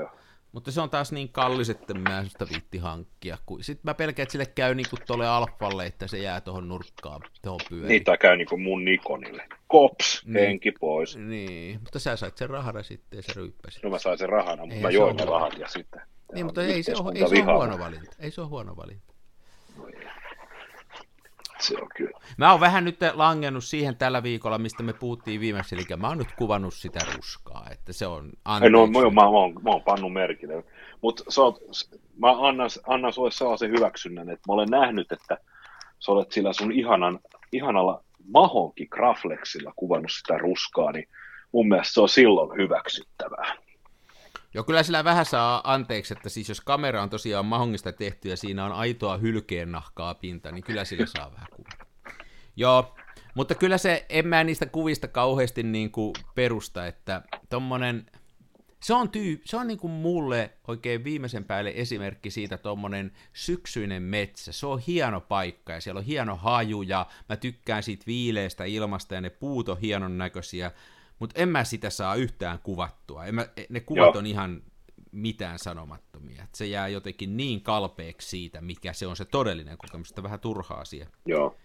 [0.55, 3.39] Mutta se on taas niin kallis, että mä sitä viitti hankkia.
[3.61, 7.21] Sitten mä pelkään, että sille käy niin kuin tuolle alfalle, että se jää tuohon nurkkaan,
[7.43, 7.89] tuohon pyöriin.
[7.89, 9.49] Niitä käy niin kuin mun Nikonille.
[9.67, 11.17] Kops, niin, henki pois.
[11.17, 13.81] Niin, mutta sä sait sen rahana sitten ja se ryyppäsi.
[13.83, 16.01] No mä sain sen rahana, mutta ei mä join rahat ja sitten.
[16.35, 18.17] Niin, mutta ei se, ole, ei se ole huono valinta.
[18.19, 19.14] Ei se ole huono valinta.
[21.67, 22.19] Se on kyllä.
[22.37, 26.19] Mä oon vähän nyt langennut siihen tällä viikolla, mistä me puhuttiin viimeksi, eli mä oon
[26.19, 28.73] nyt kuvannut sitä ruskaa, että se on anteeksi.
[28.73, 30.65] No, mä, mä, oon, mä oon pannut merkille,
[31.01, 31.25] mutta
[32.19, 35.39] mä annan, annan sulle sellaisen hyväksynnän, että mä olen nähnyt, että
[35.99, 37.21] sä olet sillä sun ihanan,
[37.53, 41.09] ihanalla mahonkin graflexilla kuvannut sitä ruskaa, niin
[41.53, 43.57] mun mielestä se on silloin hyväksyttävää.
[44.55, 48.37] Joo, kyllä sillä vähän saa anteeksi, että siis jos kamera on tosiaan mahongista tehty ja
[48.37, 51.44] siinä on aitoa hylkeen nahkaa pinta, niin kyllä sillä saa vähän.
[52.57, 52.95] Joo,
[53.35, 58.07] mutta kyllä se, en mä niistä kuvista kauheasti niin kuin perusta, että tommonen,
[58.83, 64.03] se on, tyy, se on niin kuin mulle oikein viimeisen päälle esimerkki siitä tuommoinen syksyinen
[64.03, 64.53] metsä.
[64.53, 69.15] Se on hieno paikka ja siellä on hieno haju ja mä tykkään siitä viileästä ilmasta
[69.15, 70.71] ja ne puut on hienon näköisiä
[71.19, 73.25] mutta en mä sitä saa yhtään kuvattua.
[73.25, 74.19] En mä, ne kuvat Joo.
[74.19, 74.63] on ihan
[75.13, 76.43] mitään sanomattomia.
[76.43, 80.41] Et se jää jotenkin niin kalpeeksi siitä, mikä se on se todellinen kokemus, että vähän
[80.41, 81.07] turha asia.
[81.27, 81.57] Joo.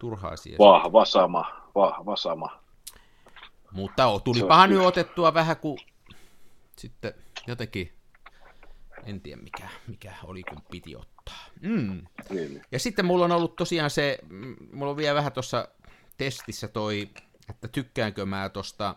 [0.00, 0.58] Turha asia.
[0.58, 2.62] Vahva sama, vahva sama.
[3.72, 5.78] Mutta tulipahan nyt otettua vähän kuin
[6.76, 7.14] sitten
[7.46, 7.92] jotenkin,
[9.04, 11.44] en tiedä mikä, mikä oli kun piti ottaa.
[11.60, 12.02] Mm.
[12.30, 12.62] Niin.
[12.72, 15.68] Ja sitten mulla on ollut tosiaan se, mm, mulla on vielä vähän tuossa
[16.18, 17.08] testissä toi
[17.50, 18.94] että tykkäänkö mä tosta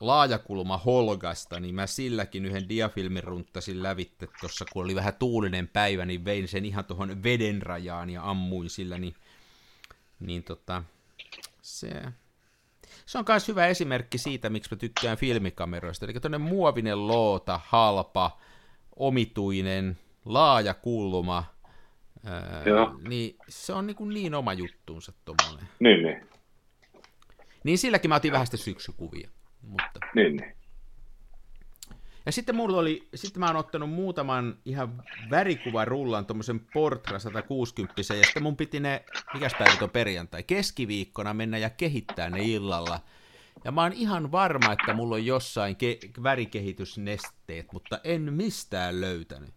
[0.00, 6.04] laajakulma Holgasta, niin mä silläkin yhden diafilmin runttasin lävitte tuossa, kun oli vähän tuulinen päivä,
[6.04, 9.14] niin vein sen ihan tuohon veden rajaan ja ammuin sillä, niin,
[10.20, 10.82] niin tota,
[11.62, 11.90] se,
[13.06, 16.04] se on myös hyvä esimerkki siitä, miksi mä tykkään filmikameroista.
[16.06, 18.38] Eli tuonne muovinen loota, halpa,
[18.96, 21.44] omituinen, laaja kulma,
[22.24, 22.64] ää,
[23.08, 25.68] niin se on niin, kuin niin oma juttuunsa tuommoinen.
[25.78, 26.28] Niin, niin.
[27.64, 29.30] Niin silläkin mä otin vähän sitten syksykuvia.
[29.62, 30.00] Mutta...
[30.14, 30.59] Niin, niin.
[32.26, 38.00] Ja sitten mulla oli, sitten mä oon ottanut muutaman ihan värikuvan rullan, tuommoisen Portra 160,
[38.00, 39.04] ja sitten mun piti ne,
[39.34, 43.00] mikäs päivä on perjantai, keskiviikkona mennä ja kehittää ne illalla.
[43.64, 49.54] Ja mä oon ihan varma, että mulla on jossain ke- värikehitysnesteet, mutta en mistään löytänyt.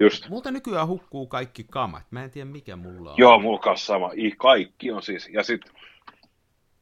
[0.00, 0.28] Just.
[0.28, 2.02] Multa nykyään hukkuu kaikki kamat.
[2.10, 3.18] Mä en tiedä, mikä mulla on.
[3.18, 4.10] Joo, mulla kanssa sama.
[4.16, 5.28] I, kaikki on siis.
[5.32, 5.72] Ja sitten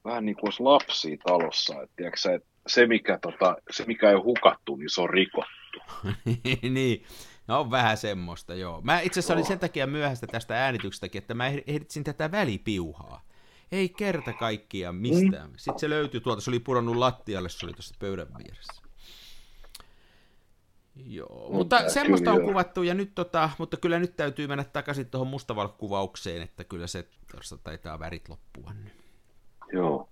[0.04, 4.22] vähän niin kuin olisi lapsia talossa, että tiedätkö, se, mikä, tota, se mikä ei ole
[4.22, 5.80] hukattu, niin se on rikottu.
[6.70, 7.04] niin,
[7.48, 8.80] no on vähän semmoista, joo.
[8.80, 13.22] Mä itse asiassa olin sen takia myöhäistä tästä äänityksestäkin, että mä ehditsin tätä välipiuhaa.
[13.72, 15.50] Ei kerta kaikkia mistään.
[15.50, 15.56] Mm.
[15.56, 18.82] Sitten se löytyi tuolta, se oli pudonnut lattialle, se oli tuossa pöydän vieressä.
[21.06, 25.06] Joo, mutta Tää semmoista on kuvattu, ja nyt tota, mutta kyllä nyt täytyy mennä takaisin
[25.06, 28.92] tuohon mustavalkkuvaukseen, että kyllä se tuossa taitaa värit loppua nyt.
[29.72, 30.08] Joo.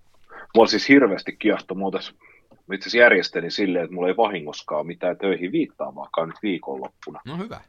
[0.55, 1.99] Mulla siis hirveästi kiehto muuta.
[2.67, 7.21] Mä itse järjestelin silleen, että mulla ei vahingoskaan mitään töihin viittaamaakaan nyt viikonloppuna.
[7.25, 7.61] No hyvä.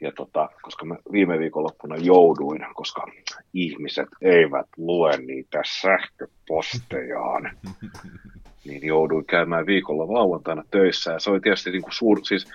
[0.00, 3.06] Ja tota, koska mä viime viikonloppuna jouduin, koska
[3.54, 7.58] ihmiset eivät lue niitä sähköpostejaan,
[8.64, 11.12] niin jouduin käymään viikolla lauantaina töissä.
[11.12, 12.46] Ja se oli tietysti niin kuin suur, siis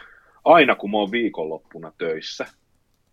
[0.45, 2.45] aina kun mä oon viikonloppuna töissä,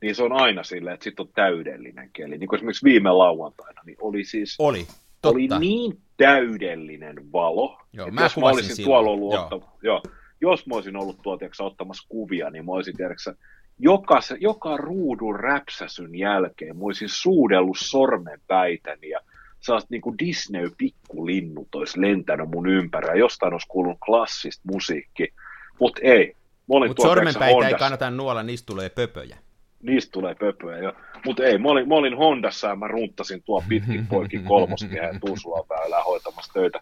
[0.00, 2.38] niin se on aina silleen, että sitten on täydellinen keli.
[2.38, 4.56] Niin kuin esimerkiksi viime lauantaina, niin oli siis...
[4.58, 4.86] Oli
[5.22, 5.28] Totta.
[5.28, 9.04] oli niin täydellinen valo, joo, että jos mä olisin silloin.
[9.04, 9.42] tuolla ollut joo.
[9.42, 10.02] Ottama, joo,
[10.40, 13.34] jos mä olisin ollut tuolla tiedätkö, ottamassa kuvia, niin mä olisin tiedätkö,
[13.78, 19.20] joka, joka ruudun räpsäsyn jälkeen mä olisin suudellut sormenpäitäni ja
[19.60, 25.28] sellaiset niin kuin Disney-pikkulinnut olisi lentänyt mun ympärillä, jostain olisi kuulunut klassista musiikki,
[25.80, 26.36] mutta ei.
[26.66, 29.36] Mutta sormenpäitä ei kannata nuolla, niistä tulee pöpöjä.
[29.84, 30.92] Niistä tulee pöpöä jo.
[31.26, 35.20] Mutta ei, mä olin, mä olin Hondassa ja mä runttasin tuo pitkin poikin kolmoskehä ja
[35.26, 36.80] Tuusulan väylää hoitamassa töitä.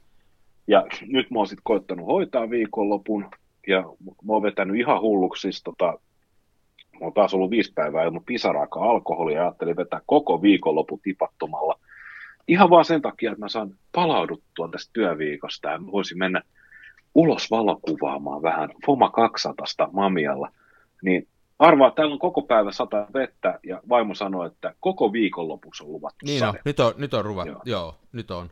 [0.66, 3.30] Ja nyt mä oon sitten koittanut hoitaa viikonlopun
[3.66, 3.82] ja
[4.24, 5.98] mä oon vetänyt ihan hulluksi siis tota,
[6.92, 11.78] mä oon taas ollut viisi päivää ilman pisaraakaan alkoholia ja ajattelin vetää koko viikonlopun tipattomalla.
[12.48, 16.42] Ihan vaan sen takia, että mä saan palauduttua tästä työviikosta ja voisin mennä
[17.14, 20.50] ulos valokuvaamaan vähän Foma 200 Mamialla.
[21.02, 21.28] Niin
[21.62, 26.26] arvaa, täällä on koko päivä sata vettä ja vaimo sanoi, että koko viikonlopuksi on luvattu
[26.26, 26.52] niin sade.
[26.52, 27.62] No, nyt on, nyt on ruvat, joo.
[27.64, 28.50] joo, nyt on.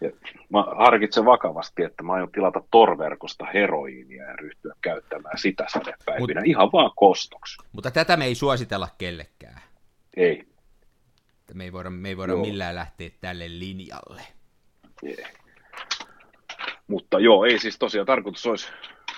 [0.00, 0.10] Ja
[0.48, 6.48] mä harkitsen vakavasti, että mä aion tilata torverkosta heroiinia ja ryhtyä käyttämään sitä sadepäivinä Mut,
[6.48, 7.56] ihan vaan kostoksi.
[7.72, 9.62] Mutta tätä me ei suositella kellekään.
[10.16, 10.44] Ei.
[11.54, 14.22] Me ei voida, me ei voida millään lähteä tälle linjalle.
[15.04, 15.30] Yeah.
[16.86, 18.68] Mutta joo, ei siis tosiaan tarkoitus olisi,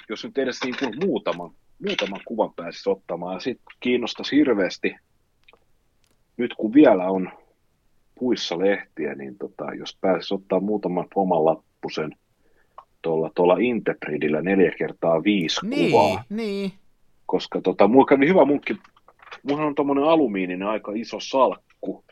[0.09, 1.51] jos nyt edes niin kuin muutaman,
[1.87, 3.35] muutaman kuvan pääsisi ottamaan.
[3.35, 4.97] Ja sitten kiinnostaisi hirveästi,
[6.37, 7.31] nyt kun vielä on
[8.19, 12.13] puissa lehtiä, niin tota, jos pääsisi ottaa muutaman oman lappusen
[13.03, 16.25] tuolla, tuolla Interpridillä neljä kertaa viisi niin, kuvaa.
[16.31, 16.73] Niin,
[17.27, 18.77] Koska tota, mulla kävi hyvä munkki,
[19.43, 22.05] mulla on tommonen alumiininen aika iso salkku,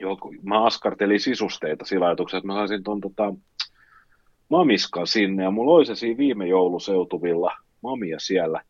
[0.00, 3.34] johon mä askartelin sisusteita sillä ajatuksella, että mä saisin ton tota,
[4.48, 7.52] mamiskan sinne, ja mulla oli se siinä viime jouluseutuvilla
[7.90, 8.62] mamia siellä,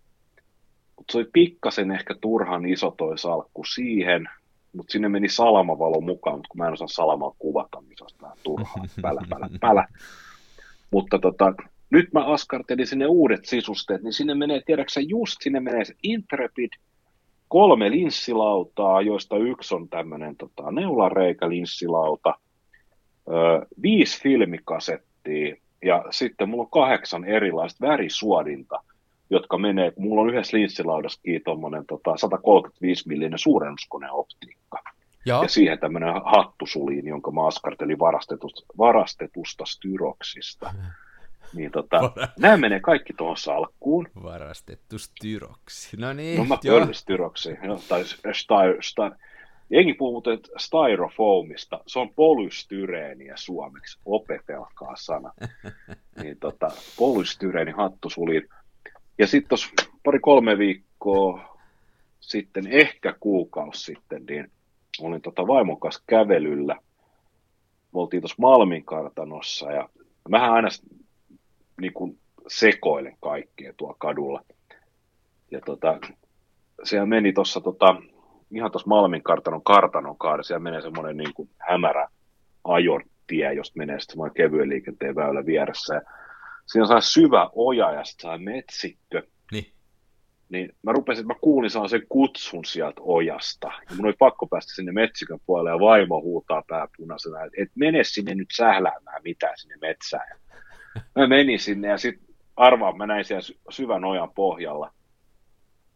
[0.96, 4.28] mutta se oli pikkasen ehkä turhan iso toi salkku siihen,
[4.72, 8.10] mutta sinne meni salamavalo mukaan, mutta kun mä en osaa salamaa kuvata, niin se on
[8.22, 9.88] vähän turhaa, pälä, pälä, pälä.
[10.90, 11.54] Mutta tota,
[11.90, 16.70] nyt mä askartelin sinne uudet sisusteet, niin sinne menee, tiedäksä, just sinne menee se Intrepid,
[17.48, 22.34] kolme linssilautaa, joista yksi on tämmöinen tota, neulareikä linssilauta,
[23.28, 28.82] ö, viisi filmikasettia, ja sitten mulla on kahdeksan erilaista värisuodinta,
[29.30, 33.38] jotka menee, kun mulla on yhdessä linssilaudassakin tuommoinen tota, 135 millinen
[34.12, 34.82] optiikka.
[35.26, 35.42] Ja.
[35.42, 40.74] ja siihen tämmöinen hattusuliin, jonka mä askartelin varastetusta, varastetusta styroksista.
[41.54, 42.28] Niin tota, Vara...
[42.38, 44.08] nämä menee kaikki tuohon salkkuun.
[44.22, 45.96] Varastettu styroksi.
[45.96, 46.88] No niin, No mä joo.
[46.92, 47.56] styroksi.
[47.62, 48.32] No, tai sty,
[48.80, 49.02] sty,
[49.70, 51.80] Jengi puhuu muuten styrofoamista.
[51.86, 53.98] Se on polystyreeniä suomeksi.
[54.04, 55.32] Opetelkaa sana.
[56.22, 58.48] niin tota, polystyreeni hattusuliin.
[59.18, 59.68] Ja sitten tuossa
[60.04, 61.56] pari-kolme viikkoa
[62.20, 64.50] sitten, ehkä kuukausi sitten, niin
[65.00, 66.74] olin tota vaimon kanssa kävelyllä.
[67.92, 69.88] Me oltiin tuossa Malmin kartanossa ja
[70.28, 70.68] mähän aina
[71.80, 74.44] niin kuin sekoilen kaikkea tuolla kadulla.
[75.50, 75.98] Ja tota,
[76.84, 77.96] siellä meni tuossa tota,
[78.50, 82.08] ihan tuossa Malmin kartanon kartanon kaada, siellä menee semmoinen niin hämärä
[82.64, 85.94] ajotie, josta menee sitten semmoinen kevyen liikenteen väylä vieressä.
[85.94, 86.00] Ja
[86.66, 89.22] siinä on syvä oja ja sitten saa metsikkö.
[89.52, 89.72] Niin.
[90.48, 93.66] Niin mä rupesin, mä kuulin sen kutsun sieltä ojasta.
[93.66, 98.04] Ja mun oli pakko päästä sinne metsikön puolelle ja vaimo huutaa pääpunaisena, että et mene
[98.04, 100.38] sinne nyt sähläämään mitään sinne metsään.
[101.16, 104.92] Mä menin sinne ja sitten arvaan, mä näin siellä syvän ojan pohjalla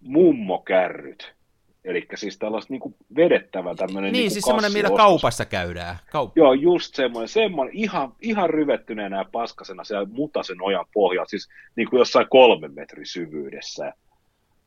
[0.00, 1.34] mummokärryt.
[1.84, 5.96] Eli siis tällaista niin vedettävä tämmöinen Niin, niin siis semmoinen, millä kaupassa käydään.
[5.96, 11.48] Kaup- Joo, just semmoinen, semmoinen ihan, ihan ryvettyneenä ja paskasena siellä mutasen ojan pohjalla, siis
[11.76, 13.92] niin kuin jossain kolmen metrin syvyydessä.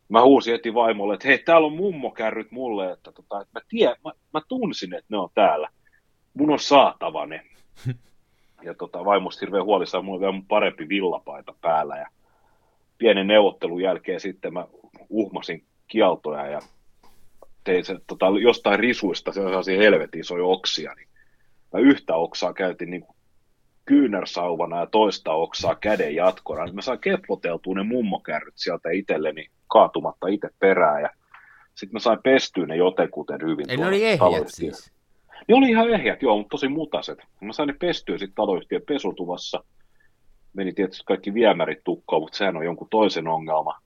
[0.09, 3.95] Mä huusin heti vaimolle, että hei, täällä on mummokärryt mulle, että, tota, että mä, tie,
[4.03, 5.69] mä, mä tunsin, että ne on täällä.
[6.33, 7.45] Mun on saatava ne.
[8.65, 11.97] ja tota, vaimosta hirveän huolissaan, mulla on vielä parempi villapaita päällä.
[11.97, 12.07] Ja
[12.97, 14.67] pienen neuvottelun jälkeen sitten mä
[15.09, 16.59] uhmasin kieltoja ja
[17.63, 21.07] tein se tota, jostain risuista, se on sellaisia helvetin isoja oksia, niin
[21.73, 23.05] mä yhtä oksaa käytin niin
[23.85, 30.27] kyynärsauvana ja toista oksaa käden jatkona, niin mä sain keploteltua ne mummokärryt sieltä itselleni kaatumatta
[30.27, 31.09] itse perään ja
[31.75, 33.69] sitten mä sain pestyä ne jotenkuten hyvin.
[33.69, 34.91] Eli ne oli ehjät siis?
[35.47, 37.19] Ne oli ihan ehjät, joo, mutta tosi mutaset.
[37.41, 39.63] Mä sain ne pestyä sitten taloyhtiön pesutuvassa.
[40.53, 43.79] Meni tietysti kaikki viemärit tukkoon, mutta sehän on jonkun toisen ongelma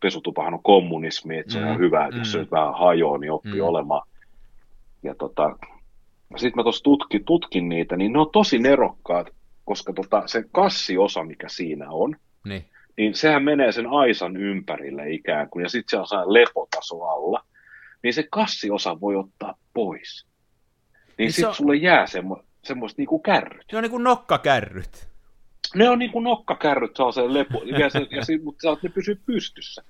[0.00, 2.20] pesutupahan on kommunismi, että se mm, on hyvä, että mm.
[2.20, 3.66] jos se nyt vähän hajoaa, niin oppii mm.
[3.66, 4.08] olemaan.
[5.02, 5.56] Ja tota,
[6.36, 9.30] sitten mä tuossa tutkin, tutkin niitä, niin ne on tosi nerokkaat,
[9.64, 12.64] koska tota, se kassiosa, mikä siinä on, niin.
[12.96, 17.44] niin sehän menee sen aisan ympärille ikään kuin, ja sitten se on sellainen lepotaso alla,
[18.02, 20.26] niin se kassiosa voi ottaa pois.
[20.26, 21.54] Niin, niin sitten on...
[21.54, 23.66] sulle jää semmo, semmoiset niinku kärryt.
[23.70, 25.09] Se on niin kuin nokkakärryt
[25.74, 29.20] ne on niin kuin nokkakärryt, saa se lepo, ja se, ja se, mutta ne pysyy
[29.26, 29.82] pystyssä.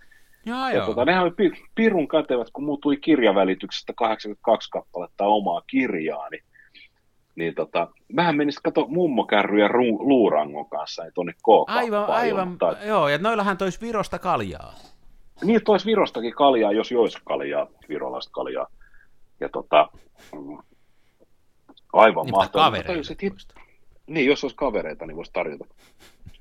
[0.46, 6.44] Ja, ja tota, nehän oli pirun kätevät, kun muutui kirjavälityksestä 82 kappaletta omaa kirjaa, niin,
[7.34, 12.58] niin tota, mähän menisin kato mummokärry ja ru, luurangon kanssa niin tuonne k Aivan, aivan,
[12.58, 12.74] tai...
[12.86, 14.74] joo, ja noillahan tois Virosta kaljaa.
[15.44, 18.66] niin tois Virostakin kaljaa, jos jois kaljaa, virolaista kaljaa.
[19.40, 19.88] Ja tota,
[21.92, 22.72] aivan niin, mahtavaa.
[24.10, 25.64] Niin, jos olisi kavereita, niin voisi tarjota.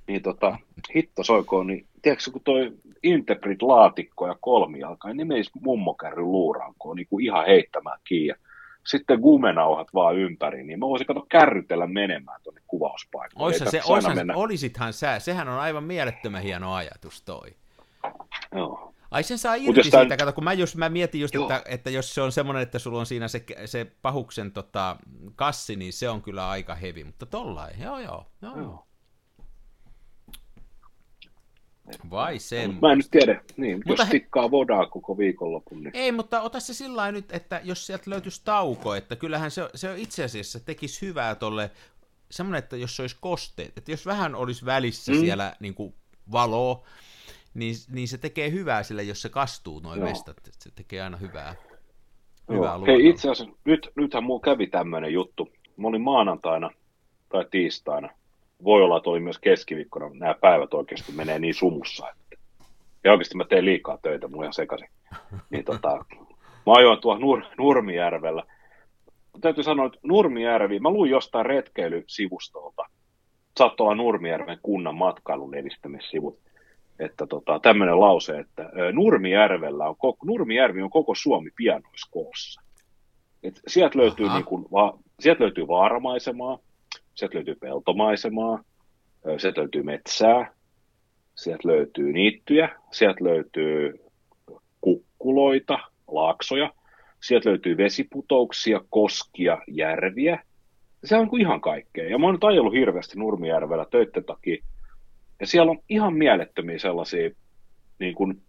[0.07, 0.57] Niin tota,
[0.95, 7.07] hitto soikoon, niin tiedätkö, kun toi Interpret-laatikko ja kolmijalka, niin ne menisi mummokärry luurankoon niin
[7.09, 8.39] kuin ihan heittämään kiinni.
[8.87, 13.45] Sitten gumenauhat vaan ympäri, niin mä voisin katsoa kärrytellä menemään tuonne kuvauspaikalle.
[13.45, 14.35] Oissa se, oissa, mennä...
[14.35, 17.49] Olisithan sä, sehän on aivan mielettömän hieno ajatus toi.
[18.55, 18.88] Joo.
[19.11, 20.17] Ai sen saa irti siitä, tämän...
[20.17, 22.99] kato, kun mä, just, mä mietin just, että, että, jos se on semmoinen, että sulla
[22.99, 24.97] on siinä se, se pahuksen tota,
[25.35, 28.57] kassi, niin se on kyllä aika hevi, mutta tollain, joo joo, joo.
[28.57, 28.85] joo.
[32.09, 32.77] Vai sen.
[32.81, 35.83] Mä en nyt tiedä, niin, mutta jos tikkaa vodaa koko viikonlopun.
[35.83, 35.91] Niin...
[35.93, 39.93] Ei, mutta ota se sillä nyt, että jos sieltä löytyisi tauko, että kyllähän se, se
[39.97, 41.71] itse asiassa tekisi hyvää tolle,
[42.31, 45.19] semmoinen, että jos se olisi kosteet, että jos vähän olisi välissä mm.
[45.19, 45.93] siellä niin kuin
[46.31, 46.83] valoa,
[47.59, 51.17] niin, niin se tekee hyvää sille, jos se kastuu noin vestat, että se tekee aina
[51.17, 51.55] hyvää.
[52.49, 52.85] hyvää Joo.
[52.85, 55.49] Hei, itse asiassa nyt, nythän mulla kävi tämmöinen juttu.
[55.77, 56.69] Mä olin maanantaina
[57.29, 58.09] tai tiistaina
[58.63, 62.29] voi olla, että oli myös keskiviikkona, nämä päivät oikeasti menee niin sumussa, että
[63.03, 64.89] ja oikeasti mä teen liikaa töitä, mun ihan sekaisin.
[65.49, 66.05] Niin tota,
[66.65, 68.43] mä ajoin tuolla Nur, Nurmijärvellä.
[69.41, 72.85] Täytyy sanoa, että Nurmijärvi, mä luin jostain retkeilysivustolta,
[73.57, 76.39] saattoi olla Nurmijärven kunnan matkailun edistämissivut,
[76.99, 82.61] että tota, tämmöinen lause, että Nurmijärvellä on, koko, Nurmijärvi on koko Suomi pianoiskoossa.
[83.43, 86.59] Et sieltä, löytyy niin kuin, va, sieltä löytyy vaaramaisemaa,
[87.15, 88.63] sieltä löytyy peltomaisemaa,
[89.37, 90.53] sieltä löytyy metsää,
[91.35, 93.99] sieltä löytyy niittyjä, sieltä löytyy
[94.81, 96.73] kukkuloita, laaksoja,
[97.23, 100.43] sieltä löytyy vesiputouksia, koskia, järviä.
[101.03, 102.09] Se on kuin ihan kaikkea.
[102.09, 104.63] Ja mä oon nyt ajellut hirveästi Nurmijärvellä töitten takia.
[105.39, 107.29] Ja siellä on ihan mielettömiä sellaisia
[107.99, 108.41] niin kuin,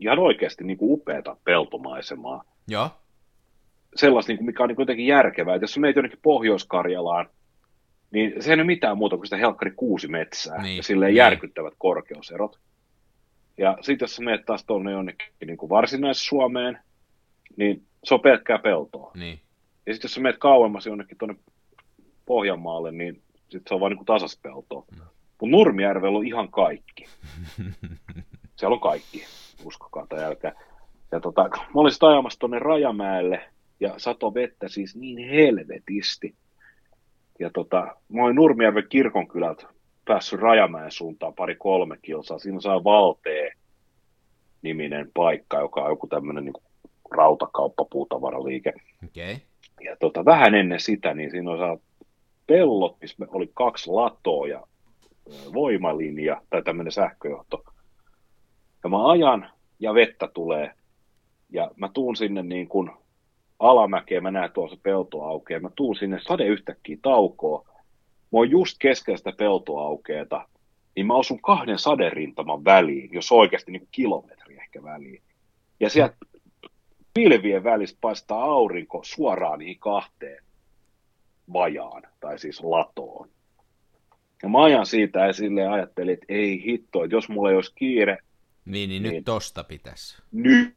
[0.00, 2.44] ihan oikeasti niin kuin upeata peltomaisemaa.
[2.68, 2.90] Joo.
[3.96, 5.54] Sellaista, niin kuin, mikä on niin jotenkin järkevää.
[5.54, 7.28] Et jos menet jonnekin Pohjois-Karjalaan,
[8.10, 10.76] niin se ei ole mitään muuta kuin sitä helkkari kuusi metsää niin.
[10.76, 11.16] ja silleen niin.
[11.16, 12.58] järkyttävät korkeuserot.
[13.58, 16.78] Ja sitten jos sä menet taas tuonne jonnekin niin kuin varsinais-Suomeen,
[17.56, 19.10] niin se on pelkkää peltoa.
[19.14, 19.40] Niin.
[19.86, 21.36] Ja sitten jos sä menet kauemmas jonnekin tuonne
[22.26, 24.84] Pohjanmaalle, niin sitten se on vaan niin tasaspeltoa.
[24.92, 25.02] Mm.
[25.40, 27.04] Mutta Nurmijärvellä on ihan kaikki.
[28.56, 29.24] Siellä on kaikki,
[29.64, 30.52] uskokaa tai älkää.
[31.12, 36.34] Ja tota, mä olin sitten ajamassa tuonne Rajamäelle ja sato vettä siis niin helvetisti,
[37.38, 39.66] ja tota, mä olin Nurmijärven kirkonkylältä
[40.04, 42.38] päässyt Rajamäen suuntaan pari kolme kilsaa.
[42.38, 43.52] Siinä saa Valtee
[44.62, 46.54] niminen paikka, joka on joku tämmöinen niin
[47.10, 48.72] rautakauppa, puutavaraliike.
[49.04, 49.36] Okay.
[49.84, 51.78] Ja tota, vähän ennen sitä, niin siinä on saa
[52.46, 54.66] pellot, missä oli kaksi latoa ja
[55.54, 57.64] voimalinja tai tämmöinen sähköjohto.
[58.84, 60.72] Ja mä ajan ja vettä tulee
[61.50, 62.90] ja mä tuun sinne niin kuin
[63.58, 67.66] alamäkeä, mä näen tuossa pelto aukeaa, mä tuun sinne sade yhtäkkiä taukoon,
[68.32, 70.48] mä oon just keskellä sitä peltoaukeeta,
[70.96, 75.22] niin mä osun kahden saderintaman väliin, jos oikeasti niin kilometri ehkä väliin.
[75.80, 76.16] Ja sieltä
[77.14, 80.44] pilvien välistä paistaa aurinko suoraan niihin kahteen
[81.52, 83.28] vajaan, tai siis latoon.
[84.42, 87.72] Ja mä ajan siitä ja silleen ajattelin, että ei hitto, että jos mulla ei olisi
[87.74, 88.18] kiire...
[88.64, 90.22] Niin, niin, niin nyt tosta pitäisi.
[90.32, 90.74] Nyt,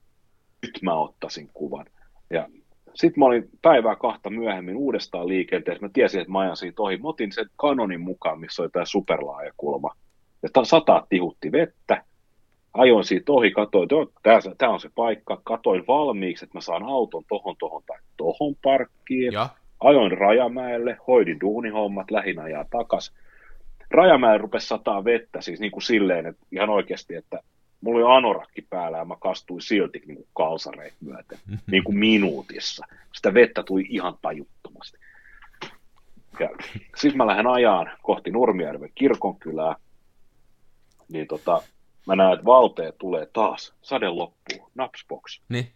[0.61, 1.85] nyt mä ottaisin kuvan.
[2.29, 2.47] Ja
[2.93, 5.85] sitten mä olin päivää kahta myöhemmin uudestaan liikenteessä.
[5.85, 6.97] Mä tiesin, että mä ajan siitä ohi.
[6.97, 9.95] Mä otin sen kanonin mukaan, missä oli tämä superlaajakulma.
[10.43, 12.03] Ja sataa tihutti vettä.
[12.73, 15.41] Ajoin siitä ohi, katsoin, että tämä on se paikka.
[15.43, 19.33] Katoin valmiiksi, että mä saan auton tohon, tohon tai tohon parkkiin.
[19.33, 19.49] Ja.
[19.79, 23.13] Ajoin Rajamäelle, hoidin duunihommat, lähinnä ajaa takas.
[23.91, 27.39] Rajamäelle rupesi sataa vettä, siis niin kuin silleen, että ihan oikeasti, että
[27.81, 31.39] mulla oli anorakki päällä ja mä kastuin silti niin kuin kalsareet myöten,
[31.71, 32.85] niin kuin minuutissa.
[33.13, 34.97] Sitä vettä tuli ihan tajuttomasti.
[36.39, 36.49] Ja
[36.95, 39.75] sitten mä lähden ajaan kohti Nurmijärven kirkonkylää,
[41.09, 41.61] niin tota,
[42.07, 45.41] mä näen, että valteet tulee taas, sade loppuu, napsbox.
[45.49, 45.71] Niin.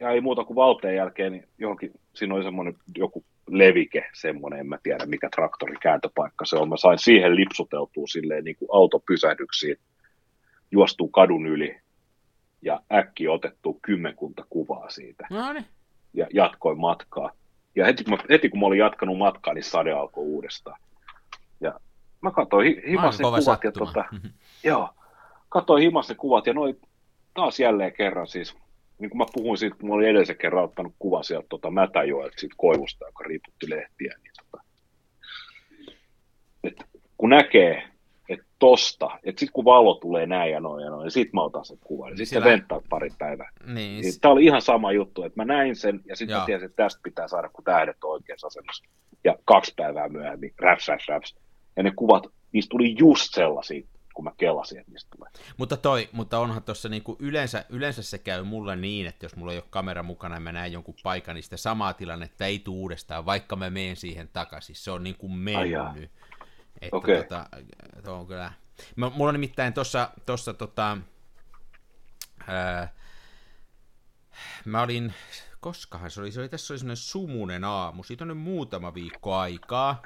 [0.00, 4.66] Ja ei muuta kuin valteen jälkeen, niin johonkin, siinä oli semmoinen joku levike, semmoinen, en
[4.66, 6.68] mä tiedä mikä traktorin kääntöpaikka se on.
[6.68, 9.76] Mä sain siihen lipsuteltua silleen niin kuin autopysähdyksiin
[10.70, 11.76] juostuu kadun yli
[12.62, 15.26] ja äkki otettu kymmenkunta kuvaa siitä.
[15.30, 15.66] No niin.
[16.14, 17.30] Ja jatkoin matkaa.
[17.74, 20.80] Ja heti, kun mä, heti kun mä olin jatkanut matkaa, niin sade alkoi uudestaan.
[21.60, 21.80] Ja
[22.20, 23.64] mä katsoin himas ne kuvat.
[23.64, 24.04] Ja tota,
[24.64, 24.88] joo,
[25.48, 26.80] katsoin himas kuvat ja noin
[27.34, 28.56] taas jälleen kerran siis,
[28.98, 32.38] niin kuin mä puhuin siitä, kun mä olin edellisen kerran ottanut kuva sieltä tota Mätäjoelta,
[32.38, 34.64] siitä koivusta, joka riiputti lehtiä, niin tota,
[36.64, 36.84] et
[37.16, 37.94] kun näkee
[38.64, 41.64] tosta, että sitten kun valo tulee näin ja noin ja noin, niin sitten mä otan
[41.64, 42.10] sen kuvan.
[42.10, 42.50] Ja sitten Siellä...
[42.50, 43.50] venttaat pari päivää.
[43.66, 44.00] Niin.
[44.00, 46.82] niin Tämä oli ihan sama juttu, että mä näin sen ja sitten mä tiesin, että
[46.82, 48.84] tästä pitää saada, kun tähdet on oikeassa asennossa.
[49.24, 51.36] Ja kaksi päivää myöhemmin, raps, raps, raps.
[51.76, 53.82] Ja ne kuvat, niistä tuli just sellaisia,
[54.14, 55.30] kun mä kelasin, että niistä tulee.
[55.56, 59.52] Mutta, toi, mutta onhan tuossa niinku yleensä, yleensä se käy mulle niin, että jos mulla
[59.52, 62.76] ei ole kamera mukana ja mä näen jonkun paikan, niin sitä samaa tilannetta ei tule
[62.76, 64.76] uudestaan, vaikka mä menen siihen takaisin.
[64.76, 66.10] Se on niin kuin mennyt.
[66.80, 67.16] Että okay.
[67.16, 67.46] tota,
[68.06, 68.52] on kyllä...
[68.96, 70.98] Mulla on nimittäin tuossa, tossa, tota,
[72.46, 72.94] ää,
[74.64, 75.14] mä olin,
[75.60, 79.34] koskahan se oli, se oli tässä oli semmoinen sumunen aamu, siitä on nyt muutama viikko
[79.34, 80.02] aikaa,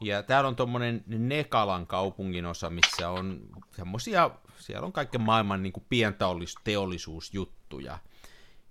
[0.00, 3.40] ja täällä on tuommoinen Nekalan kaupungin osa, missä on
[3.76, 7.98] semmoisia, siellä on kaiken maailman niin pienteollisuusjuttuja.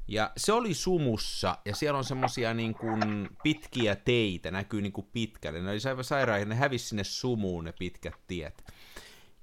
[0.08, 5.08] Ja se oli sumussa, ja siellä on semmoisia niin kuin pitkiä teitä, näkyy niin kuin
[5.14, 5.62] pitkälle.
[5.62, 8.74] Ne oli sairaan, ne hävisi sinne sumuun ne pitkät tiet.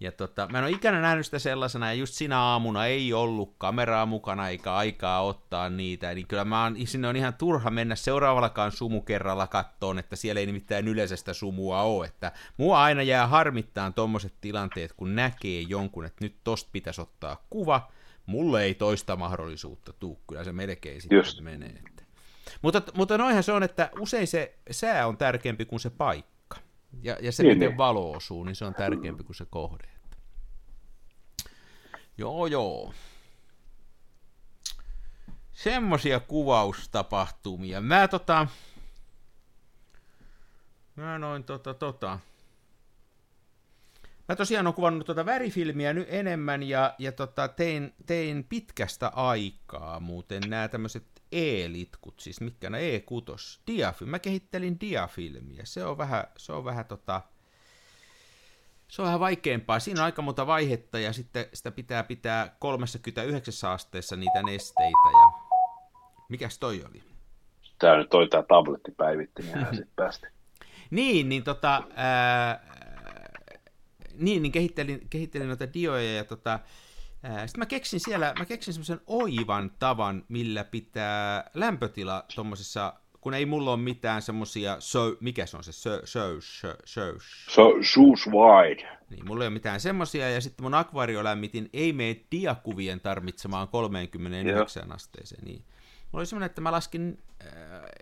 [0.01, 3.55] Ja tota, mä en ole ikinä nähnyt sitä sellaisena, ja just sinä aamuna ei ollut
[3.59, 7.95] kameraa mukana eikä aikaa ottaa niitä, niin kyllä mä oon, sinne on ihan turha mennä
[7.95, 13.95] seuraavallakaan sumukerralla kattoon, että siellä ei nimittäin yleisestä sumua ole, että mua aina jää harmittaan
[13.95, 17.93] tommoset tilanteet, kun näkee jonkun, että nyt tosta pitäisi ottaa kuva,
[18.27, 21.41] mulle ei toista mahdollisuutta tuu, kyllä se melkein sitten Just.
[21.41, 21.83] menee.
[21.89, 22.05] Että.
[22.63, 26.34] Mutta, mutta noihän se on, että usein se sää on tärkeämpi kuin se paikka.
[27.03, 27.79] Ja, ja se, niin, miten niin.
[27.79, 29.89] valo osuu, niin se on tärkeämpi kuin se kohde.
[32.19, 32.95] Joo, joo.
[35.53, 37.81] Semmoisia kuvaustapahtumia.
[37.81, 38.47] Mä tota...
[40.97, 42.19] Mä noin tota tota...
[44.29, 50.01] Mä tosiaan olen kuvannut tuota värifilmiä nyt enemmän ja, ja tota, tein, tein pitkästä aikaa
[50.01, 54.11] muuten nämä tämmöiset E-litkut, siis mitkä ne E6, diafilmi.
[54.11, 55.65] Mä kehittelin diafilmiä.
[55.65, 57.21] Se on vähän, se on vähän tota,
[58.89, 59.81] se on vähän vaikeampaa.
[59.81, 65.09] Siinä on aika monta vaihetta ja sitten sitä pitää pitää 39 asteessa niitä nesteitä.
[65.13, 65.33] Ja...
[66.29, 67.03] Mikäs toi oli?
[67.79, 70.27] Tää nyt toi tää tabletti päivitti, niin sitten päästi.
[70.91, 72.75] niin, niin tota, ää,
[74.19, 76.61] niin, niin kehittelin, kehittelin noita dioja ja tota,
[77.25, 83.47] sitten mä keksin siellä, mä keksin semmoisen oivan tavan, millä pitää lämpötila tuommoisessa, kun ei
[83.47, 87.01] mulla ole mitään semmoisia, so, mikä se on se, so, so, so, so,
[87.49, 88.99] so, shoes wide.
[89.11, 94.83] Niin, mulla ei ole mitään semmoisia, ja sitten mun akvaariolämmitin ei mene diakuvien tarvitsemaan 39
[94.87, 94.95] Joo.
[94.95, 95.65] asteeseen, niin
[96.15, 97.49] Mulla oli semmoinen, että mä laskin äh,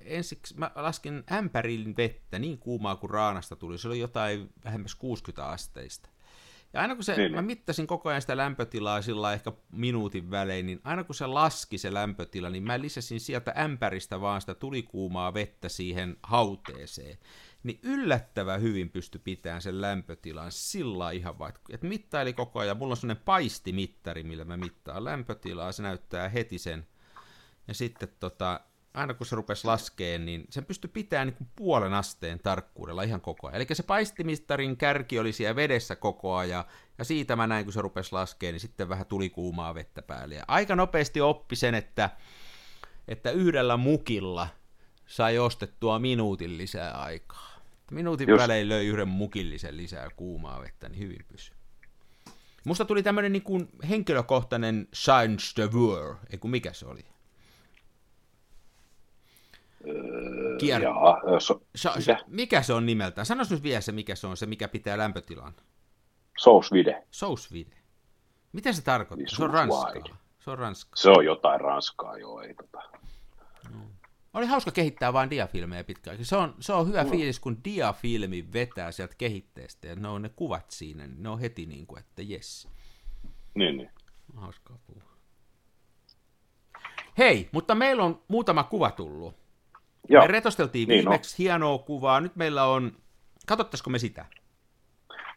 [0.05, 3.79] ensiksi, mä laskin ämpärin vettä niin kuumaa kuin raanasta tuli.
[3.79, 6.09] Se oli jotain vähemmäs 60 asteista.
[6.73, 7.33] Ja aina kun se, niin.
[7.33, 11.79] mä mittasin koko ajan sitä lämpötilaa sillä ehkä minuutin välein, niin aina kun se laski
[11.79, 17.19] se lämpötila, niin mä lisäsin sieltä ämpäristä vaan sitä tulikuumaa vettä siihen hauteeseen.
[17.63, 22.77] Niin yllättävän hyvin pysty pitämään sen lämpötilan sillä ihan vaikka, että mittaili koko ajan.
[22.77, 25.73] Mulla on sellainen paistimittari, millä mä mittaan lämpötilaa.
[25.73, 26.87] Se näyttää heti sen
[27.69, 28.61] ja sitten tota,
[28.95, 33.47] aina kun se rupesi laskeen, niin sen pystyi pitämään niin puolen asteen tarkkuudella ihan koko
[33.47, 33.57] ajan.
[33.57, 36.65] Eli se paistimistarin kärki oli siellä vedessä koko ajan,
[36.99, 40.35] ja siitä mä näin, kun se rupesi laskeen, niin sitten vähän tuli kuumaa vettä päälle.
[40.35, 42.11] Ja aika nopeasti oppi sen, että,
[43.09, 44.49] että yhdellä mukilla
[45.07, 47.53] sai ostettua minuutin lisää aikaa.
[47.91, 48.43] Minuutin Just.
[48.43, 51.57] välein löi yhden mukillisen lisää kuumaa vettä, niin hyvin pysyi.
[52.65, 57.12] Musta tuli tämmöinen niin henkilökohtainen Science de War, ei kun mikä se oli?
[60.59, 60.83] Kier...
[60.83, 61.91] Jaa, so, so,
[62.27, 63.27] mikä se on nimeltään?
[63.27, 65.55] Sanois nyt vielä se, mikä se on, se mikä pitää lämpötilan.
[66.39, 67.07] Sousvide.
[67.11, 67.77] Sousvide.
[68.53, 69.17] Mitä se tarkoittaa?
[69.17, 70.19] Niin, se on ranskaa.
[70.41, 70.97] Se on ranskaa.
[70.97, 72.83] Se on jotain ranskaa, joo, ei tota.
[73.75, 73.81] No.
[74.35, 76.25] Oli hauska kehittää vain diafilmejä pitkään.
[76.25, 77.11] Se on, se on hyvä no.
[77.11, 81.41] fiilis, kun diafilmi vetää sieltä kehitteestä ja ne on ne kuvat siinä, niin ne on
[81.41, 82.69] heti niin kuin, että jes.
[83.55, 83.91] Niin, niin.
[84.37, 85.13] Hauskaa puhua.
[87.19, 89.42] Hei, mutta meillä on muutama kuva tullut.
[90.09, 90.23] Joo.
[90.23, 91.37] Me retosteltiin niin viimeksi no.
[91.39, 92.93] hienoa kuvaa, nyt meillä on,
[93.47, 94.25] katsottaisiko me sitä?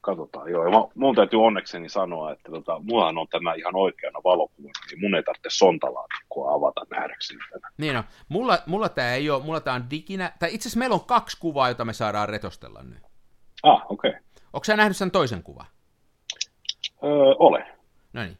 [0.01, 0.65] Katsotaan, joo.
[0.65, 5.15] Ja mun täytyy onnekseni sanoa, että tota, mullahan on tämä ihan oikeana valokuvana, niin mun
[5.15, 7.69] ei tarvitse sontalaatikkoa avata nähdäkseni tänä.
[7.77, 10.93] Niin no, mulla, mulla tämä ei ole, mulla tämä on diginä, tai itse asiassa meillä
[10.93, 13.03] on kaksi kuvaa, jota me saadaan retostella nyt.
[13.63, 14.09] Ah, okei.
[14.09, 14.21] Okay.
[14.53, 15.65] Onko sä nähnyt sen toisen kuvan?
[17.03, 17.65] Öö, olen.
[18.13, 18.37] No niin.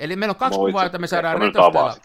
[0.00, 1.96] Eli meillä on kaksi Moi, kuvaa, joita me saadaan retostella.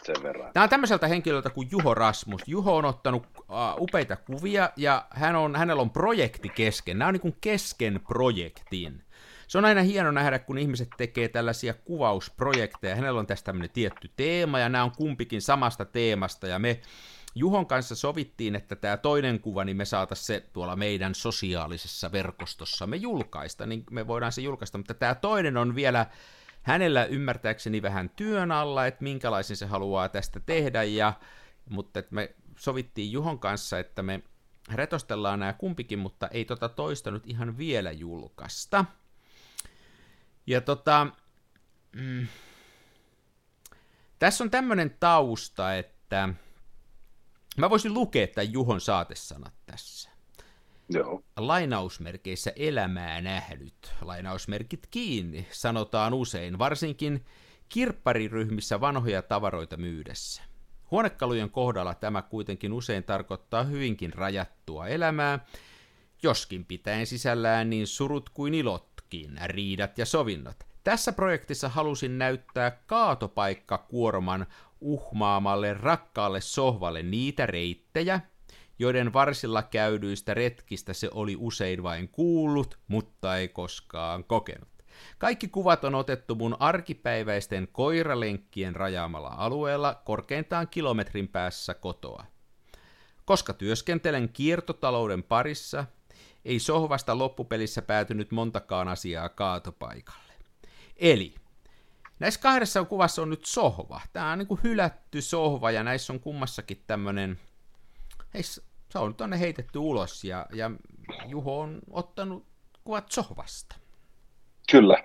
[0.53, 2.41] Tämä on tämmöiseltä henkilöltä kuin Juho Rasmus.
[2.47, 3.45] Juho on ottanut uh,
[3.79, 6.99] upeita kuvia ja hän on, hänellä on projekti kesken.
[6.99, 9.03] Nämä on niin kuin kesken projektin.
[9.47, 12.95] Se on aina hieno nähdä, kun ihmiset tekee tällaisia kuvausprojekteja.
[12.95, 16.79] Hänellä on tästä tämmöinen tietty teema ja nämä on kumpikin samasta teemasta ja me
[17.37, 22.87] Juhon kanssa sovittiin, että tämä toinen kuva, niin me saataisiin se tuolla meidän sosiaalisessa verkostossa
[22.87, 26.05] me julkaista, niin me voidaan se julkaista, mutta tämä toinen on vielä
[26.65, 31.13] hänellä ymmärtääkseni vähän työn alla, että minkälaisen se haluaa tästä tehdä, ja,
[31.69, 34.21] mutta että me sovittiin Juhon kanssa, että me
[34.73, 38.85] retostellaan nämä kumpikin, mutta ei tota toista nyt ihan vielä julkaista.
[40.47, 41.07] Ja tota,
[41.95, 42.27] mm,
[44.19, 46.29] tässä on tämmöinen tausta, että
[47.57, 50.14] mä voisin lukea tämän Juhon saatesanat tässä.
[50.89, 51.23] Joo.
[51.37, 57.25] Lainausmerkeissä elämää nähnyt, lainausmerkit kiinni, sanotaan usein, varsinkin
[57.69, 60.43] kirppariryhmissä vanhoja tavaroita myydessä.
[60.91, 65.45] Huonekalujen kohdalla tämä kuitenkin usein tarkoittaa hyvinkin rajattua elämää,
[66.23, 70.55] joskin pitäen sisällään niin surut kuin ilotkin, riidat ja sovinnot.
[70.83, 74.45] Tässä projektissa halusin näyttää kaatopaikkakuorman
[74.81, 78.19] uhmaamalle rakkaalle sohvalle niitä reittejä,
[78.79, 84.69] joiden varsilla käydyistä retkistä se oli usein vain kuullut, mutta ei koskaan kokenut.
[85.17, 92.25] Kaikki kuvat on otettu mun arkipäiväisten koiralenkkien rajaamalla alueella korkeintaan kilometrin päässä kotoa.
[93.25, 95.85] Koska työskentelen kiertotalouden parissa,
[96.45, 100.33] ei sohvasta loppupelissä päätynyt montakaan asiaa kaatopaikalle.
[100.97, 101.35] Eli
[102.19, 104.01] näissä kahdessa kuvassa on nyt sohva.
[104.13, 107.39] Tämä on niin kuin hylätty sohva ja näissä on kummassakin tämmöinen,
[108.35, 110.71] hei, se on tuonne heitetty ulos ja, ja
[111.25, 112.45] Juho on ottanut
[112.83, 113.75] kuvat sohvasta.
[114.71, 115.03] Kyllä.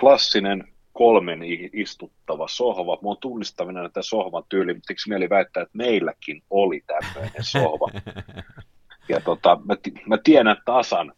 [0.00, 1.40] Klassinen kolmen
[1.72, 2.98] istuttava sohva.
[3.02, 7.90] Mä oon tunnistavina näitä sohvan tyyli, mutta eikö mieli väittää, että meilläkin oli tämmöinen sohva.
[9.08, 11.12] Ja tota, mä, t- mä tiedän tasan,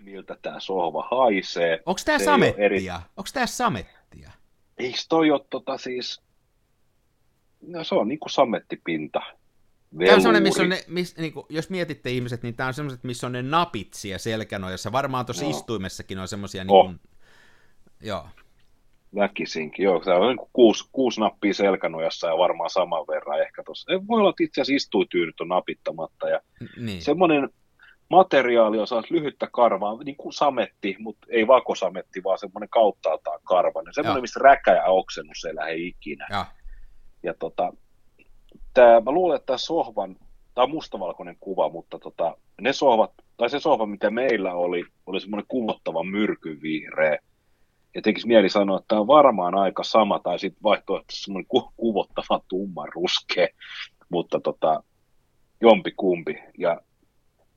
[0.00, 1.82] miltä tämä sohva haisee.
[1.86, 2.64] Onko tämä samettia?
[2.64, 2.88] Eri...
[2.90, 4.30] Onko tämä samettia?
[4.78, 6.22] Eikö toi ole tota siis...
[7.60, 9.20] No se on niinku samettipinta.
[9.98, 12.74] Tämä on semmoinen, missä on ne, miss, niin kuin, jos mietitte ihmiset, niin tämä on
[12.74, 14.92] semmoiset, missä on ne napit siellä selkänojassa.
[14.92, 15.50] Varmaan tuossa no.
[15.50, 16.94] istuimessakin on semmoisia, niin kuin, oh.
[18.00, 18.28] joo.
[19.14, 20.04] Väkisinkin, joo.
[20.04, 23.92] Se on niin kuusi, kuusi nappia selkänojassa ja varmaan saman verran ehkä tuossa.
[24.08, 26.28] Voi olla, että itse asiassa istuityynyt on napittamatta.
[26.28, 26.40] Ja
[26.76, 27.02] niin.
[27.02, 27.48] Semmoinen
[28.10, 33.94] materiaali on lyhyttä karvaa, niin kuin sametti, mutta ei vakosametti, vaan semmoinen kauttaaltaan karvainen.
[33.94, 34.22] Semmoinen, ja.
[34.22, 36.26] missä räkä ja oksennus ei lähde ikinä.
[36.30, 36.46] Ja,
[37.22, 37.72] ja tota,
[38.74, 40.16] tää, mä luulen, että tämä sohvan,
[40.54, 45.20] tämä on mustavalkoinen kuva, mutta tota, ne sohvat, tai se sohva, mitä meillä oli, oli
[45.20, 47.18] semmoinen kuvottava myrkyvihreä.
[47.94, 51.72] Ja tekisi mieli sanoa, että tämä on varmaan aika sama, tai sitten vaihtoehtoisesti semmoinen ku-
[51.76, 53.48] kuvottava tumman ruskea,
[54.08, 54.82] mutta tota,
[55.60, 56.38] jompi kumpi.
[56.58, 56.80] Ja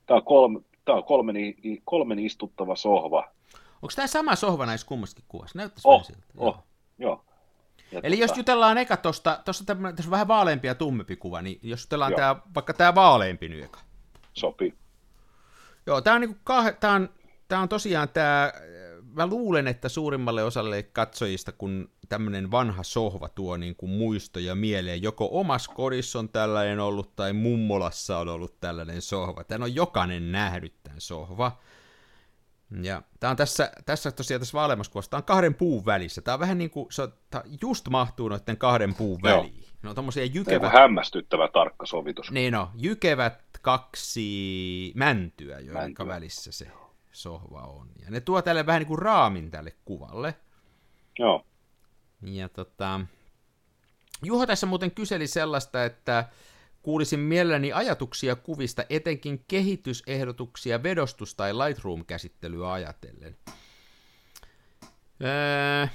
[0.06, 1.36] tämä on, kolme, tämä on kolmen,
[1.84, 3.28] kolmen istuttava sohva.
[3.82, 5.58] Onko tämä sama sohva näissä kummassakin kuvassa?
[5.58, 6.26] Näyttäisi oh, siltä.
[6.36, 6.64] Oh, joo.
[6.98, 7.24] joo.
[7.92, 8.30] Ja Eli tota...
[8.30, 9.64] jos jutellaan eka tuosta, tuossa
[10.04, 13.80] on vähän vaaleampi ja tummempi kuva, niin jos jutellaan tää, vaikka tämä vaaleampi nyt eka.
[14.32, 14.74] Sopii.
[15.86, 16.78] Joo, tämä on, niinku kah...
[16.80, 17.08] tää on,
[17.48, 18.52] tää on tosiaan tämä,
[19.14, 25.02] mä luulen, että suurimmalle osalle katsojista, kun tämmöinen vanha sohva tuo niin kuin muistoja mieleen,
[25.02, 29.44] joko omassa kodissa on tällainen ollut tai mummolassa on ollut tällainen sohva.
[29.44, 31.58] Tän on jokainen nähnyt tämän sohva.
[32.82, 36.22] Ja tämä on tässä, tässä tosiaan tässä vaaleammassa kuvassa, tämä on kahden puun välissä.
[36.22, 37.12] Tämä on vähän niin kuin, se on,
[37.62, 39.64] just mahtuu noiden kahden puun väliin.
[39.82, 40.72] Ne on tommosia jykevät...
[40.72, 42.30] hämmästyttävä tarkka sovitus.
[42.30, 46.06] Niin on, jykevät kaksi mäntyä, joiden mäntyä.
[46.06, 46.66] välissä se
[47.12, 47.88] sohva on.
[48.04, 50.34] Ja ne tuo tälle vähän niin kuin raamin tälle kuvalle.
[51.18, 51.46] Joo.
[52.22, 53.00] Ja tota,
[54.22, 56.24] Juho tässä muuten kyseli sellaista, että
[56.84, 63.36] Kuulisin mielelläni ajatuksia kuvista, etenkin kehitysehdotuksia vedostus- tai Lightroom-käsittelyä ajatellen.
[65.22, 65.86] Öö...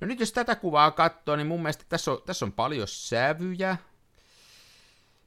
[0.00, 3.76] No nyt jos tätä kuvaa katsoo, niin mun mielestä tässä on, tässä on paljon sävyjä.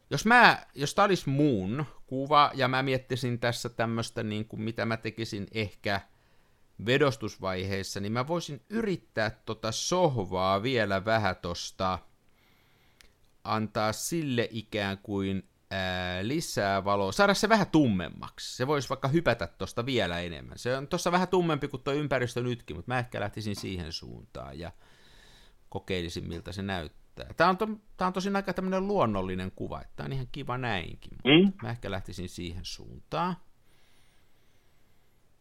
[0.09, 4.85] Jos, mä, jos tämä olisi muun kuva, ja mä miettisin tässä tämmöistä, niin kuin mitä
[4.85, 6.01] mä tekisin ehkä
[6.85, 11.99] vedostusvaiheessa, niin mä voisin yrittää tota sohvaa vielä vähän tosta
[13.55, 18.55] antaa sille ikään kuin ää, lisää valoa, saada se vähän tummemmaksi.
[18.55, 20.57] Se voisi vaikka hypätä tuosta vielä enemmän.
[20.57, 24.59] Se on tuossa vähän tummempi kuin tuo ympäristö nytkin, mutta mä ehkä lähtisin siihen suuntaan
[24.59, 24.71] ja
[25.69, 27.33] kokeilisin, miltä se näyttää.
[27.37, 27.67] Tämä on, to,
[27.97, 31.53] tämä on tosin aika tämmöinen luonnollinen kuva, että tämä on ihan kiva näinkin, mutta mm.
[31.61, 33.37] mä ehkä lähtisin siihen suuntaan.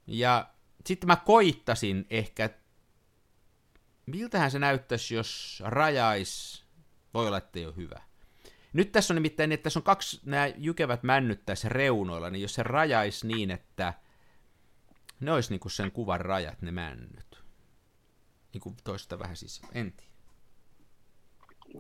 [0.07, 0.51] Ja
[0.87, 2.51] sitten mä koittasin ehkä,
[4.07, 6.66] miltähän se näyttäisi, jos rajais
[7.17, 8.01] voi olla, että ei ole hyvä.
[8.73, 12.55] Nyt tässä on nimittäin, että tässä on kaksi nämä jykevät männyt tässä reunoilla, niin jos
[12.55, 13.95] se rajaisi niin, että
[15.21, 17.43] ne olisi niin kuin sen kuvan rajat, ne männyt.
[18.53, 20.13] Niin kuin toista vähän siis, en tiedä.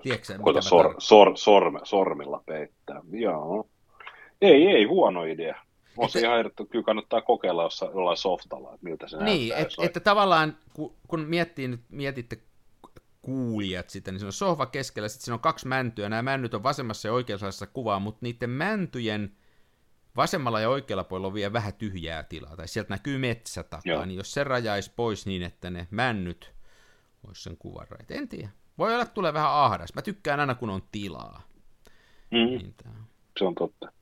[0.02, 3.00] Tiedätkö, Koita sor, sor, sorme, sormilla peittää.
[3.10, 3.68] Joo.
[4.40, 5.66] Ei, ei huono idea.
[5.96, 9.84] On se ihan ehdottu, kyllä kannattaa kokeilla jossain, jollain softalla, että miltä se Niin, näyttää,
[9.84, 12.38] et, että tavallaan kun, kun miettii, nyt, mietitte
[13.26, 16.62] kuulijat sitä, niin se on sohva keskellä, sitten siinä on kaksi mäntyä, nämä männyt on
[16.62, 19.36] vasemmassa ja oikeassa kuvaa, mutta niiden mäntyjen
[20.16, 24.16] vasemmalla ja oikealla puolella on vielä vähän tyhjää tilaa, tai sieltä näkyy metsä takaa, niin
[24.16, 26.54] jos se rajaisi pois niin, että ne männyt
[27.26, 28.10] olisi sen kuvan rajat.
[28.10, 28.48] En tiedä.
[28.78, 29.94] Voi olla, että tulee vähän ahdas.
[29.94, 31.42] Mä tykkään aina, kun on tilaa.
[32.30, 32.38] Mm.
[32.38, 32.74] Niin
[33.38, 33.92] se on totta.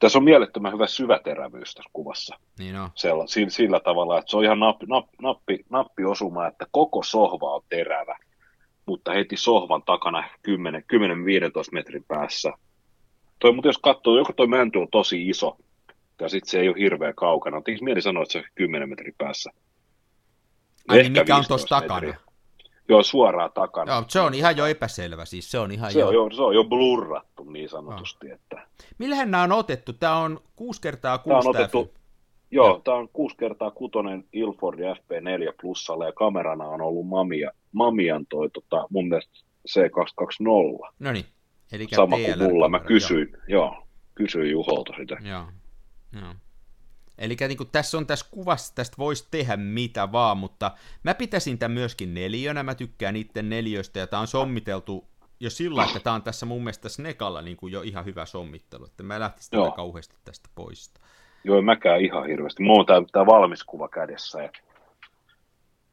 [0.00, 2.38] Tässä on mielettömän hyvä syväterävyys tässä kuvassa.
[2.58, 2.90] Niin on.
[2.94, 7.02] Sella, sillä, sillä tavalla, että se on ihan nappi, nappi, nappi, nappi osuma, että koko
[7.02, 8.18] sohva on terävä,
[8.86, 10.52] mutta heti sohvan takana 10-15
[11.72, 12.52] metrin päässä.
[13.38, 15.56] Toi, mutta jos katsoo, joko toi mänty on tosi iso,
[16.20, 17.62] ja sitten se ei ole hirveän kaukana.
[17.62, 19.50] Tekisi mieli sanoa, että se on 10 metrin päässä.
[20.88, 22.14] Ai niin, mikä on tuossa takana?
[22.88, 23.92] Joo, suoraan takana.
[23.92, 26.08] Joo, se on ihan jo epäselvä, siis se on ihan se jo...
[26.08, 26.30] On jo...
[26.30, 28.28] Se on jo blurrattu niin sanotusti.
[28.28, 28.34] No.
[28.34, 28.66] Että...
[28.98, 29.92] Millähän nämä on otettu?
[29.92, 31.94] Tämä on 6 kertaa 6 tämä on otettu,
[32.50, 32.80] Joo, ja.
[32.84, 33.92] tämä on 6 kertaa 6
[34.32, 39.32] Ilford FP4 plussalla ja kamerana on ollut Mamia, Mamian toi tota, mun mielestä
[39.68, 40.92] C220.
[40.98, 41.24] No niin,
[41.72, 43.40] eli Sama kuin mulla, mä kysyin, joo.
[43.48, 45.16] joo, kysyin Juholta sitä.
[45.22, 45.44] Joo,
[46.20, 46.34] joo.
[47.18, 50.70] Eli niin kuin tässä on tässä kuvassa, tästä voisi tehdä mitä vaan, mutta
[51.02, 55.08] mä pitäisin tämän myöskin neljönä, mä tykkään niiden neljöistä, ja tämä on sommiteltu
[55.40, 58.84] jo sillä, että tämä on tässä mun mielestä Snekalla niin kuin jo ihan hyvä sommittelu,
[58.84, 60.94] että mä lähtisin tätä kauheasti tästä pois.
[61.44, 62.62] Joo, en mäkään ihan hirveästi.
[62.62, 64.50] Mulla on tämä, tämä valmis kuva kädessä, ja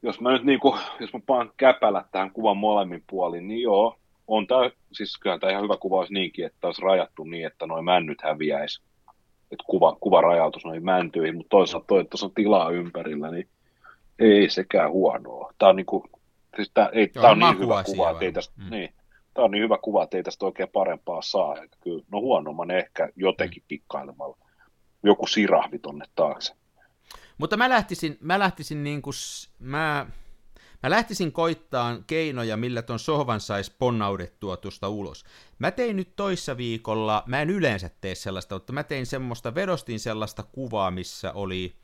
[0.02, 3.96] jos mä nyt niin kuin, jos mä paan käpälät tähän kuvan molemmin puolin, niin joo,
[4.26, 7.66] on tämä, siis kyllä tämä ihan hyvä kuva olisi niinkin, että olisi rajattu niin, että
[7.66, 8.82] noin männyt häviäisi
[9.52, 13.48] että kuva, kuva rajautus noihin mäntyihin, mutta toisaalta toi, että tuossa on tilaa ympärillä, niin
[14.18, 15.52] ei sekään huonoa.
[15.58, 16.04] Tämä on, niinku,
[16.56, 18.70] siis tää, ei, Joo, tää on niin hyvä kuva, että ei tästä, mm.
[18.70, 18.94] niin,
[19.34, 21.62] tämä on niin hyvä kuva, että ei tästä oikein parempaa saa.
[21.62, 24.36] Että kyllä, no huonomman ehkä jotenkin pikkailemalla.
[25.02, 26.54] Joku sirahvi tonne taakse.
[27.38, 29.14] Mutta mä lähtisin, mä lähtisin niin kuin,
[29.58, 30.06] mä,
[30.82, 35.24] Mä lähtisin koittaan keinoja, millä ton sohvan saisi ponnaudettua tuosta ulos.
[35.58, 40.00] Mä tein nyt toissa viikolla, mä en yleensä tee sellaista, mutta mä tein semmoista, vedostin
[40.00, 41.76] sellaista kuvaa, missä oli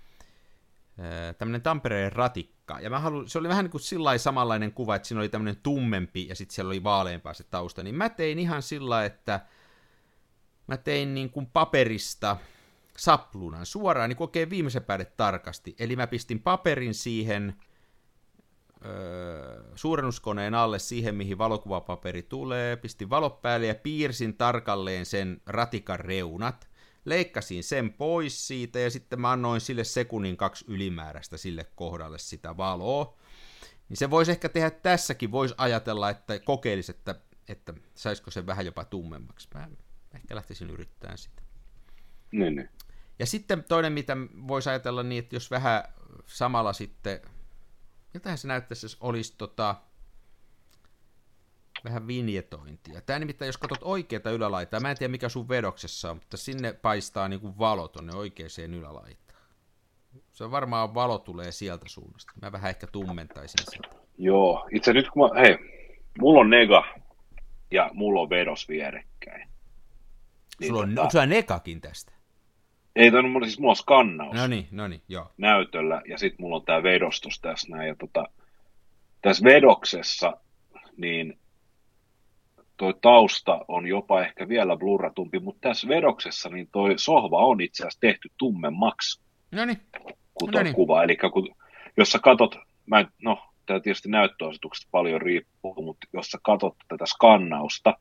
[1.38, 2.80] tämmöinen Tampereen ratikka.
[2.80, 5.56] Ja mä haluin, se oli vähän niin kuin sillä samanlainen kuva, että siinä oli tämmöinen
[5.62, 7.82] tummempi ja sitten siellä oli vaaleampaa se tausta.
[7.82, 9.40] Niin mä tein ihan sillä että
[10.66, 12.36] mä tein niin kuin paperista
[12.98, 15.76] saplunan suoraan, niin oikein viimeisen päälle tarkasti.
[15.78, 17.54] Eli mä pistin paperin siihen
[18.84, 26.00] öö, suurennuskoneen alle siihen, mihin valokuvapaperi tulee, pistin valot päälle ja piirsin tarkalleen sen ratikan
[26.00, 26.68] reunat,
[27.04, 32.56] leikkasin sen pois siitä ja sitten mä annoin sille sekunnin kaksi ylimääräistä sille kohdalle sitä
[32.56, 33.18] valoa.
[33.88, 37.14] Niin se voisi ehkä tehdä tässäkin, voisi ajatella, että kokeilisi, että,
[37.48, 39.48] että saisiko se vähän jopa tummemmaksi.
[39.54, 39.68] Mä
[40.14, 41.42] ehkä lähtisin yrittämään sitä.
[42.32, 42.68] Niin, niin.
[43.18, 44.16] Ja sitten toinen, mitä
[44.48, 45.84] voisi ajatella niin, että jos vähän
[46.26, 47.20] samalla sitten
[48.14, 49.74] miltähän se näyttäisi, jos olisi tota,
[51.84, 53.00] vähän vinjetointia.
[53.00, 56.72] Tämä nimittäin, jos katsot oikeata ylälaitaa, mä en tiedä mikä sun vedoksessa on, mutta sinne
[56.72, 59.42] paistaa niin kuin valo tuonne oikeaan ylälaitaan.
[60.32, 62.32] Se varmaan valo tulee sieltä suunnasta.
[62.42, 63.88] Mä vähän ehkä tummentaisin sitä.
[64.18, 65.58] Joo, itse nyt kun mä, hei,
[66.18, 66.84] mulla on nega
[67.70, 69.48] ja mulla on vedos vierekkäin.
[70.60, 72.12] Niin Sulla on, tota, onko sulla negakin tästä?
[72.98, 74.36] Ei, toi, mulla, siis mulla on skannaus.
[74.36, 75.30] No niin, no niin, joo.
[75.36, 77.88] Näytöllä, ja sitten mulla on tämä vedostus tässä näin.
[77.88, 78.24] Ja tota,
[79.22, 80.36] tässä vedoksessa,
[80.96, 81.38] niin
[82.76, 87.82] toi tausta on jopa ehkä vielä blurratumpi, mutta tässä vedoksessa niin toi sohva on itse
[87.82, 89.22] asiassa tehty tummemmaksi
[89.52, 89.80] no niin.
[90.34, 91.02] kuin tuo kuva.
[91.02, 91.54] Eli kun,
[91.96, 96.76] jos sä katot, mä en, no tämä tietysti näyttöasetuksesta paljon riippuu, mutta jos sä katot
[96.88, 97.94] tätä skannausta,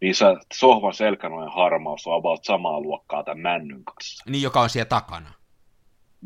[0.00, 4.24] niin se sohvan selkänojen harmaus on about samaa luokkaa tämän männyn kanssa.
[4.30, 5.32] Niin, joka on siellä takana.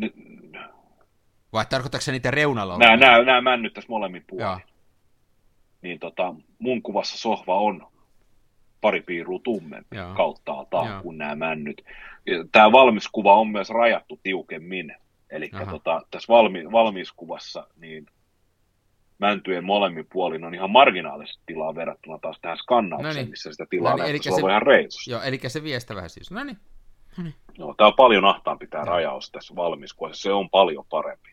[0.01, 0.59] N-
[1.53, 2.79] Vai tarkoitatko se niitä reunalla?
[2.79, 4.63] Nämä, nämä, nämä männyt tässä molemmin puolin.
[5.83, 7.87] Niin tota, mun kuvassa sohva on
[8.81, 10.15] pari piirua tummempi Joo.
[10.15, 11.85] kauttaaltaan kuin nämä männyt.
[12.53, 14.97] Tämä valmis kuva on myös rajattu tiukemmin.
[15.31, 18.07] Eli tota, tässä valmi, valmiiskuvassa niin
[19.19, 23.31] mäntyjen molemmin puolin on ihan marginaalisesti tilaa verrattuna taas tähän skannaukseen, no niin.
[23.31, 25.11] missä sitä tilaa no niin, eli se, ihan reilusti.
[25.11, 26.31] Joo, eli se viestä vähän siis.
[26.31, 26.59] No niin.
[27.59, 28.91] No, tämä on paljon ahtaampi tämä no.
[28.91, 31.29] rajaus tässä valmiskuvassa, se on paljon parempi.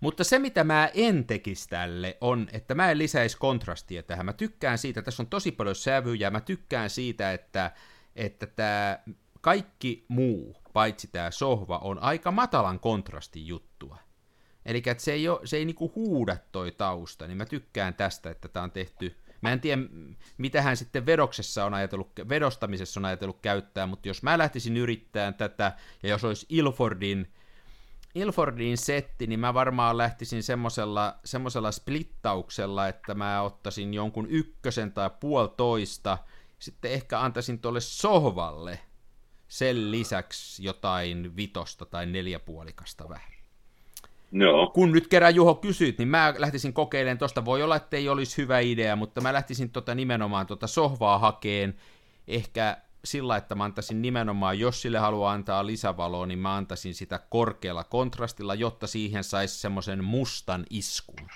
[0.00, 4.26] Mutta se, mitä mä en tekisi tälle, on, että mä en lisäisi kontrastia tähän.
[4.26, 7.70] Mä tykkään siitä, tässä on tosi paljon sävyjä, mä tykkään siitä, että,
[8.16, 8.98] että tämä
[9.40, 13.96] kaikki muu, paitsi tämä sohva, on aika matalan kontrastin juttua.
[14.66, 18.48] Eli se ei, ole, se ei niinku huuda toi tausta, niin mä tykkään tästä, että
[18.48, 19.82] tämä on tehty Mä en tiedä,
[20.38, 25.34] mitä hän sitten vedoksessa on ajatellut, vedostamisessa on ajatellut käyttää, mutta jos mä lähtisin yrittämään
[25.34, 27.32] tätä, ja jos olisi Ilfordin,
[28.14, 35.10] Ilfordin setti, niin mä varmaan lähtisin semmoisella, semmoisella splittauksella, että mä ottaisin jonkun ykkösen tai
[35.20, 36.18] puolitoista,
[36.58, 38.78] sitten ehkä antaisin tuolle sohvalle
[39.48, 43.39] sen lisäksi jotain vitosta tai neljäpuolikasta vähän.
[44.30, 44.70] No.
[44.74, 47.44] Kun nyt kerran Juho kysyit, niin mä lähtisin kokeilemaan tuosta.
[47.44, 51.74] Voi olla, että ei olisi hyvä idea, mutta mä lähtisin tota nimenomaan tuota sohvaa hakeen.
[52.28, 57.20] Ehkä sillä, että mä antaisin nimenomaan, jos sille haluaa antaa lisävaloa, niin mä antaisin sitä
[57.30, 61.28] korkealla kontrastilla, jotta siihen saisi semmoisen mustan iskun.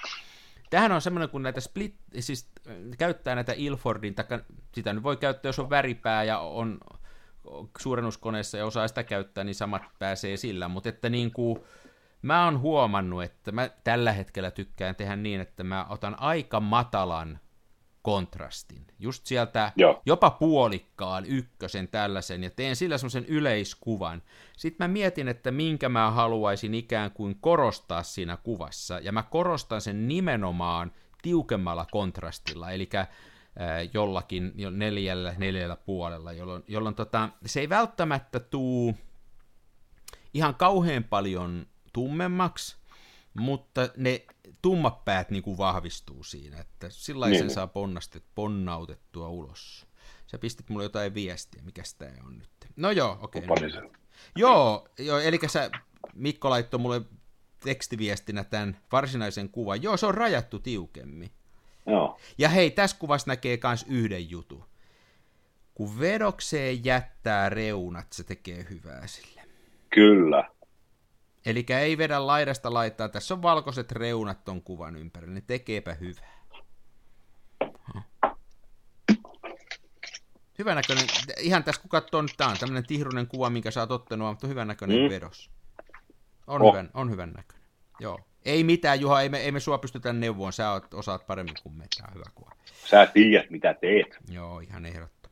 [0.71, 2.49] Tähän on semmoinen, kun näitä split, siis
[2.99, 4.41] käyttää näitä Ilfordin, taikka
[4.75, 6.79] sitä nyt voi käyttää, jos on väripää ja on
[7.81, 11.61] suurennuskoneessa ja osaa sitä käyttää, niin samat pääsee sillä, mutta että niin kuin,
[12.25, 17.39] mä oon huomannut, että mä tällä hetkellä tykkään tehdä niin, että mä otan aika matalan
[18.03, 20.03] kontrastin, just sieltä Joo.
[20.07, 24.23] jopa puolikkaan ykkösen tällaisen, ja teen sillä semmoisen yleiskuvan.
[24.57, 29.81] Sitten mä mietin, että minkä mä haluaisin ikään kuin korostaa siinä kuvassa, ja mä korostan
[29.81, 32.89] sen nimenomaan tiukemmalla kontrastilla, eli
[33.95, 38.95] jollakin jo neljällä, neljällä puolella, jolloin, jolloin tota, se ei välttämättä tuu
[40.35, 42.77] ihan kauhean paljon tummemmaksi,
[43.35, 44.25] mutta ne
[44.63, 47.39] tummat päät niin kuin vahvistuu siinä, että sillä niin.
[47.39, 49.87] sen saa ponnastet, ponnautettua ulos.
[50.27, 52.51] Sä pistit mulle jotain viestiä, mikä tämä on nyt.
[52.77, 53.43] No joo, okei.
[53.49, 53.91] Okay, no.
[54.37, 55.71] Joo, joo, eli sä,
[56.15, 57.03] Mikko laittoi mulle
[57.61, 59.83] tekstiviestinä tämän varsinaisen kuvan.
[59.83, 61.31] Joo, se on rajattu tiukemmin.
[61.87, 62.19] Joo.
[62.39, 64.65] Ja hei, tässä kuvassa näkee myös yhden jutun.
[65.75, 69.43] Kun vedokseen jättää reunat, se tekee hyvää sille.
[69.91, 70.51] Kyllä.
[71.47, 73.09] Eli ei vedä laidasta laittaa.
[73.09, 75.35] Tässä on valkoiset reunat ton kuvan ympärillä.
[75.35, 76.35] Ne tekeepä hyvää.
[80.59, 81.07] Hyvä näköinen.
[81.41, 84.47] Ihan tässä kun katsoo nyt, tämä on tämmöinen tihrunen kuva, minkä sä oot ottanut, mutta
[84.47, 85.09] hyvän näköinen mm.
[85.09, 85.51] vedos.
[86.47, 86.73] On, oh.
[86.73, 87.69] hyvän, on hyvän näköinen.
[88.01, 88.19] Joo.
[88.45, 91.75] Ei mitään, Juha, ei me, ei me sua pystytä neuvoon, sä oot, osaat paremmin kuin
[91.75, 92.51] me, tämä hyvä kuva.
[92.91, 94.19] Sä tiedät, mitä teet.
[94.31, 95.24] Joo, ihan ehdottomasti.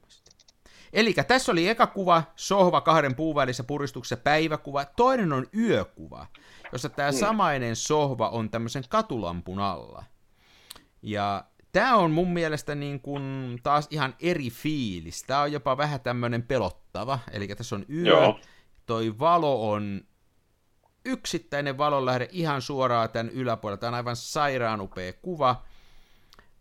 [0.92, 4.84] Eli tässä oli eka kuva, sohva kahden puun välissä puristuksessa, päiväkuva.
[4.84, 6.26] Toinen on yökuva,
[6.72, 7.18] jossa tämä hmm.
[7.18, 10.04] samainen sohva on tämmöisen katulampun alla.
[11.02, 15.22] Ja tämä on mun mielestä niin kuin taas ihan eri fiilis.
[15.22, 17.18] Tämä on jopa vähän tämmöinen pelottava.
[17.30, 18.40] Eli tässä on yö, Joo.
[18.86, 20.00] toi valo on
[21.04, 23.80] yksittäinen valonlähde ihan suoraan tämän yläpuolella.
[23.80, 25.62] Tämä on aivan sairaan upea kuva.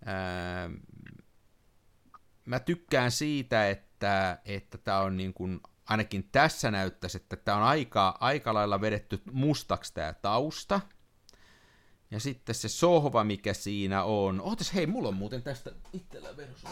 [0.05, 0.69] Ää,
[2.45, 3.90] mä tykkään siitä, että,
[4.45, 9.21] että tämä on niin kuin, ainakin tässä näyttäisi, että tämä on aika, aika lailla vedetty
[9.31, 10.81] mustaksi tämä tausta.
[12.11, 14.41] Ja sitten se sohva, mikä siinä on.
[14.41, 16.63] Ootas, hei, mulla on muuten tästä itsellä veros.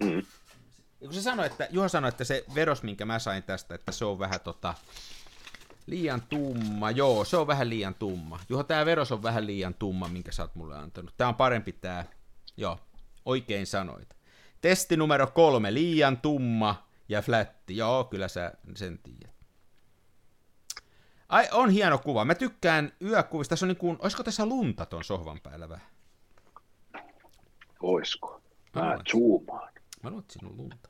[0.00, 0.22] Mm.
[0.98, 4.04] kun se sanoi, että, Juha sanoi, että se veros, minkä mä sain tästä, että se
[4.04, 4.74] on vähän tota,
[5.86, 8.40] Liian tumma, joo, se on vähän liian tumma.
[8.48, 11.14] Juho, tämä veros on vähän liian tumma, minkä sä oot mulle antanut.
[11.16, 12.04] Tämä on parempi tämä,
[12.56, 12.80] joo,
[13.24, 14.15] oikein sanoit.
[14.66, 17.76] Testi numero kolme, liian tumma ja flätti.
[17.76, 19.34] Joo, kyllä sä sen tiedät.
[21.28, 22.24] Ai, on hieno kuva.
[22.24, 23.52] Mä tykkään yökuvista.
[23.52, 25.86] Tässä on niin kuin, olisiko tässä lunta ton sohvan päällä vähän?
[27.80, 28.40] Oisko?
[28.74, 29.72] Mä zoomaan.
[30.02, 30.88] Mä luulen, siinä on lunta.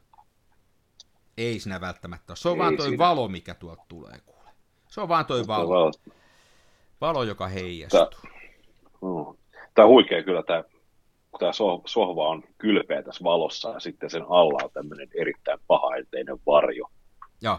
[1.36, 2.36] Ei sinä välttämättä ole.
[2.36, 3.04] Se on Ei vaan toi siinä.
[3.04, 4.20] valo, mikä tuolta tulee.
[4.88, 5.68] Se on vaan toi valo.
[5.68, 5.92] Valo,
[7.00, 8.06] valo joka heijastuu.
[8.06, 8.32] Tämä,
[9.02, 9.36] no.
[9.74, 10.64] tämä on huikea kyllä tämä,
[11.38, 16.36] kun tämä sohva on kylpeä tässä valossa ja sitten sen alla on tämmöinen erittäin pahaenteinen
[16.46, 16.90] varjo.
[17.40, 17.58] Joo.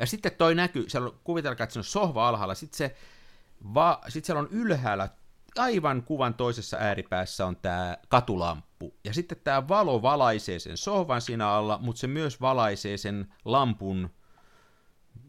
[0.00, 2.96] Ja sitten toi näkyy, siellä on, kuvitelkaa, että se on sohva alhaalla, sitten, se,
[3.74, 5.08] va, sitten siellä on ylhäällä
[5.58, 8.94] aivan kuvan toisessa ääripäässä on tämä katulamppu.
[9.04, 14.10] Ja sitten tämä valo valaisee sen sohvan siinä alla, mutta se myös valaisee sen lampun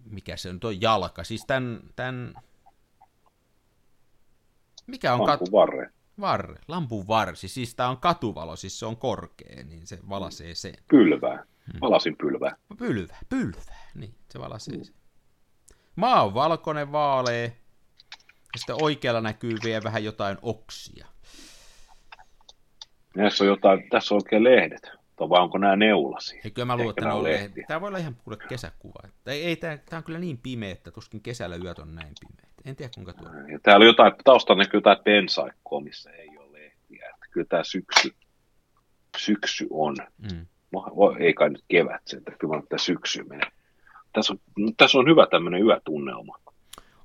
[0.06, 2.34] mikä se on tuo jalka, siis tämän, tämän
[4.88, 5.40] mikä on kat...
[5.52, 5.90] varre.
[6.20, 10.74] Varre, lampun varsi, siis tämä on katuvalo, siis se on korkea, niin se valasee sen.
[10.88, 11.82] Pylvää, hmm.
[11.82, 12.56] valasin pylvää.
[12.78, 14.84] Pylvää, pylvää, niin se valasee hmm.
[14.84, 14.96] sen.
[15.96, 21.08] Maa on valkoinen, vaalea, ja sitten oikealla näkyy vielä vähän jotain oksia.
[23.16, 25.03] Tässä on jotain, tässä on oikein lehdet.
[25.20, 26.40] Vai onko nämä neulasi?
[26.44, 27.64] Eikö mä luulen, että ne on lehti.
[27.68, 29.10] Tämä voi olla ihan kuule kesäkuva.
[29.26, 32.54] Ei, ei tämä, tämä on kyllä niin pimeä, että tuskin kesällä yöt on näin pimeät.
[32.66, 33.28] En tiedä kuinka tuo.
[33.28, 37.10] Ja täällä on jotain, taustalla näkyy jotain pensaikkoa, missä ei ole lehtiä.
[37.14, 38.16] Että kyllä tämä syksy,
[39.18, 39.96] syksy on.
[40.18, 40.46] Mm.
[40.72, 43.52] No, ei kai nyt kevät sen, että kyllä tämä syksy menee.
[44.14, 44.40] Tässä on,
[44.78, 46.40] tässä on hyvä tämmöinen yötunnelma.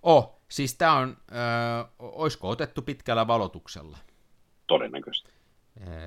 [0.02, 3.98] Oh, siis tämä on, äh, olisiko otettu pitkällä valotuksella?
[4.66, 5.30] Todennäköisesti.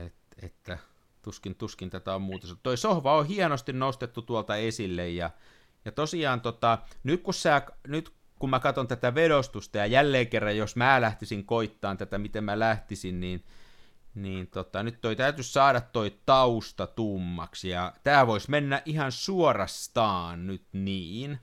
[0.05, 0.77] Et, että
[1.21, 2.47] tuskin, tuskin tätä on muuta.
[2.63, 5.29] Toi sohva on hienosti nostettu tuolta esille ja,
[5.85, 10.57] ja tosiaan tota, nyt, kun sä, nyt kun mä katson tätä vedostusta ja jälleen kerran,
[10.57, 13.45] jos mä lähtisin koittaan tätä, miten mä lähtisin, niin,
[14.15, 20.47] niin tota, nyt toi täytyisi saada toi tausta tummaksi ja tää voisi mennä ihan suorastaan
[20.47, 21.39] nyt niin,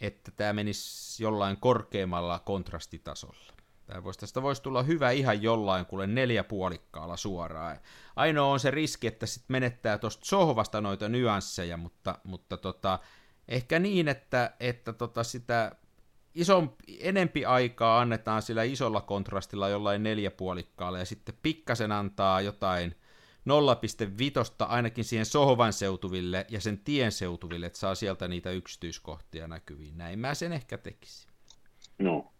[0.00, 3.55] että tämä menisi jollain korkeammalla kontrastitasolla.
[3.86, 7.78] Tämä voisi, tästä voisi tulla hyvä ihan jollain, kuule neljä puolikkaalla suoraan.
[8.16, 12.98] Ainoa on se riski, että sitten menettää tuosta sohvasta noita nyansseja, mutta, mutta tota,
[13.48, 15.76] ehkä niin, että, että tota sitä
[16.34, 22.94] ison, enempi aikaa annetaan sillä isolla kontrastilla jollain neljäpuolikkaalla ja sitten pikkasen antaa jotain
[23.48, 29.98] 0,5 ainakin siihen sohvan seutuville ja sen tien seutuville, että saa sieltä niitä yksityiskohtia näkyviin.
[29.98, 31.30] Näin mä sen ehkä tekisin.
[31.98, 32.32] No.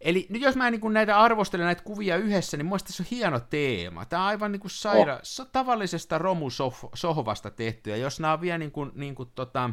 [0.00, 3.40] Eli nyt jos mä niin näitä arvostelen näitä kuvia yhdessä, niin muista se on hieno
[3.40, 4.04] teema.
[4.04, 5.48] Tämä on aivan niin kuin saira- oh.
[5.52, 7.90] tavallisesta romusohvasta tehty.
[7.90, 9.70] Ja jos nämä on vielä niin kuin, niin kuin, tota,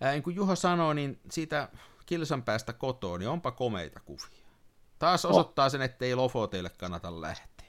[0.00, 1.68] ää, niin kuin Juho sanoi, niin siitä
[2.06, 4.46] kilsan päästä kotoa, niin onpa komeita kuvia.
[4.98, 7.66] Taas osoittaa sen, ettei Lofo teille kannata lähteä.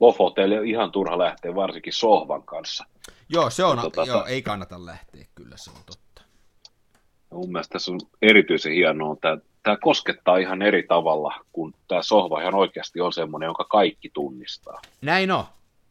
[0.00, 2.84] Lofo teille on ihan turha lähteä, varsinkin sohvan kanssa.
[3.28, 6.22] Joo, se on, tota, joo, ei kannata lähteä, kyllä se on totta.
[7.30, 12.40] Mun mielestä tässä on erityisen hienoa tämä tämä koskettaa ihan eri tavalla, kun tämä sohva
[12.40, 14.80] ihan oikeasti on semmoinen, jonka kaikki tunnistaa.
[15.00, 15.44] Näin on.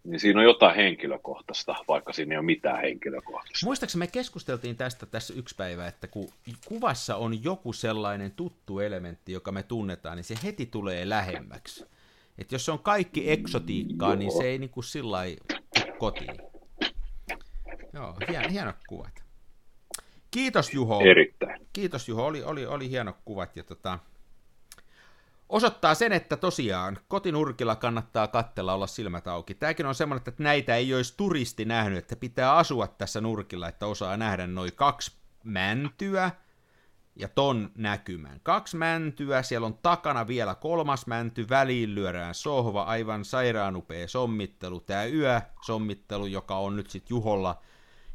[0.04, 3.66] Niin siinä on jotain henkilökohtaista, vaikka siinä ei ole mitään henkilökohtaista.
[3.66, 6.30] Muistaakseni me keskusteltiin tästä tässä yksi päivä, että kun
[6.66, 11.86] kuvassa on joku sellainen tuttu elementti, joka me tunnetaan, niin se heti tulee lähemmäksi.
[12.38, 14.34] Että jos se on kaikki eksotiikkaa, niin Joo.
[14.34, 15.20] niin se ei niin kuin sillä
[15.98, 16.38] kotiin.
[17.94, 19.29] Joo, hieno, hienot kuvat.
[20.32, 21.02] Kiitos Juho.
[21.02, 21.68] Erittäin.
[21.74, 24.00] Kiitos Juho, oli, oli, oli hieno kuvat ja tota,
[25.50, 29.54] osoittaa sen, että tosiaan kotinurkilla kannattaa kattella olla silmät auki.
[29.54, 33.88] Tämäkin on semmoinen, että näitä ei olisi turisti nähnyt, että pitää asua tässä nurkilla, että
[33.88, 35.12] osaa nähdä noin kaksi
[35.44, 36.32] mäntyä
[37.16, 38.40] ja ton näkymän.
[38.44, 45.06] Kaksi mäntyä, siellä on takana vielä kolmas mänty, väliin lyödään sohva, aivan sairaanupea sommittelu, tämä
[45.06, 47.62] yö sommittelu, joka on nyt sitten Juholla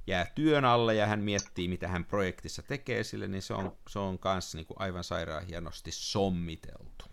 [0.07, 3.99] jää työn alle ja hän miettii, mitä hän projektissa tekee sille, niin se on, se
[3.99, 7.05] on kanssa niin kuin aivan sairaan hienosti sommiteltu.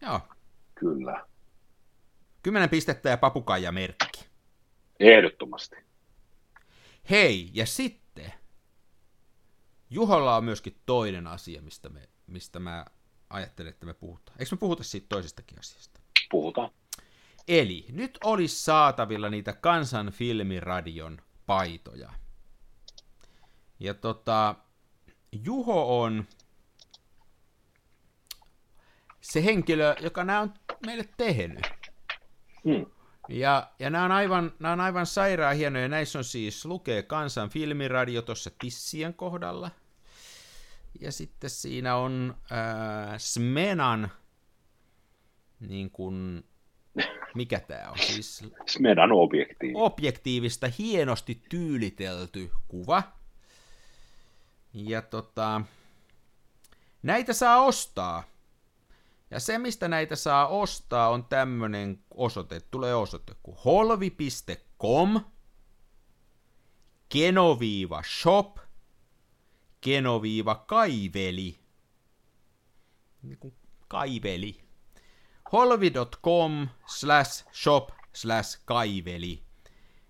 [0.00, 0.20] Joo.
[0.74, 1.26] Kyllä.
[2.42, 4.26] Kymmenen pistettä ja papukaija merkki.
[5.00, 5.76] Ehdottomasti.
[7.10, 8.32] Hei, ja sitten
[9.90, 12.86] Juholla on myöskin toinen asia, mistä, me, mistä mä
[13.30, 14.38] ajattelen, että me puhutaan.
[14.40, 16.00] Eikö me puhuta siitä toisestakin asiasta?
[16.30, 16.70] Puhutaan.
[17.48, 22.12] Eli nyt olisi saatavilla niitä kansan filmiradion paitoja.
[23.80, 24.54] Ja tota,
[25.32, 26.26] Juho on
[29.20, 30.54] se henkilö, joka nämä on
[30.86, 31.60] meille tehnyt.
[32.64, 32.86] Hmm.
[33.28, 35.88] Ja, ja nämä on aivan, nämä on aivan sairaan hienoja.
[35.88, 39.70] Näissä on siis, lukee kansan filmiradio tuossa tissien kohdalla.
[41.00, 44.10] Ja sitten siinä on äh, Smenan
[45.60, 46.44] niin kuin
[47.34, 47.98] mikä tämä on?
[47.98, 48.44] Siis
[48.78, 49.74] meidän objektiivi.
[49.76, 53.02] Objektiivista hienosti tyylitelty kuva.
[54.74, 55.60] Ja tota,
[57.02, 58.24] näitä saa ostaa.
[59.30, 65.20] Ja se, mistä näitä saa ostaa, on tämmönen osoite, tulee osoite kuin holvi.com,
[67.08, 68.56] kenoviiva shop,
[69.80, 71.58] kenoviiva kaiveli,
[73.22, 73.54] niin kuin
[73.88, 74.67] kaiveli,
[75.52, 79.42] holvi.com slash shop slash kaiveli.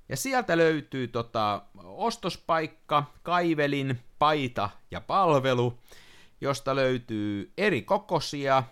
[0.08, 5.78] Ja sieltä löytyy tota, ostospaikka, kaivelin, paita ja palvelu,
[6.40, 8.62] josta löytyy eri kokoisia.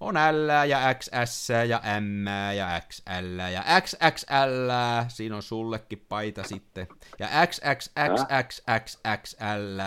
[0.00, 4.70] On L ja XS ja M ja XL ja XXL.
[5.08, 6.86] Siinä on sullekin paita sitten.
[7.18, 9.80] Ja XXXXXXL.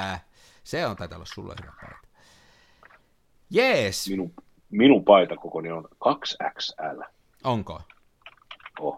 [0.64, 2.08] Se on taitaa olla sulle hyvä paita.
[3.50, 4.10] Jees.
[4.10, 4.34] Minun
[4.74, 7.06] minun paitakokoni on 2XL.
[7.44, 7.82] Onko?
[8.80, 8.98] Oh.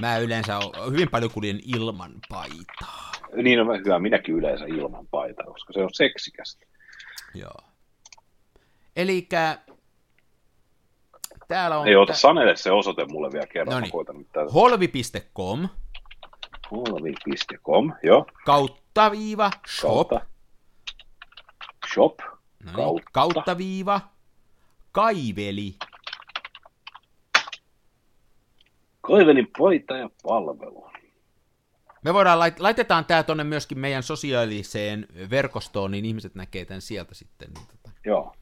[0.00, 0.58] Mä yleensä
[0.90, 3.12] hyvin paljon kuljen ilman paitaa.
[3.42, 6.66] Niin on hyvä, minäkin yleensä ilman paitaa, koska se on seksikästä.
[7.34, 7.60] Joo.
[8.96, 9.28] Eli
[11.48, 11.88] täällä on...
[11.88, 13.74] Ei ota Sanelle se osoite mulle vielä kerran.
[13.74, 14.52] No niin.
[14.54, 15.68] Holvi.com
[16.70, 18.26] Holvi.com, joo.
[18.44, 20.08] Kautta viiva shop.
[20.08, 20.26] Kautta.
[21.94, 22.20] Shop.
[22.66, 23.10] No niin, kautta.
[23.12, 24.00] kautta viiva,
[24.92, 25.74] kaiveli.
[29.00, 30.90] Kaivelin paita ja palvelu.
[32.04, 37.14] Me voidaan, lait- laitetaan tämä tonne myöskin meidän sosiaaliseen verkostoon, niin ihmiset näkee tämän sieltä
[37.14, 37.48] sitten.
[37.54, 37.90] Niin tota.
[38.04, 38.34] Joo.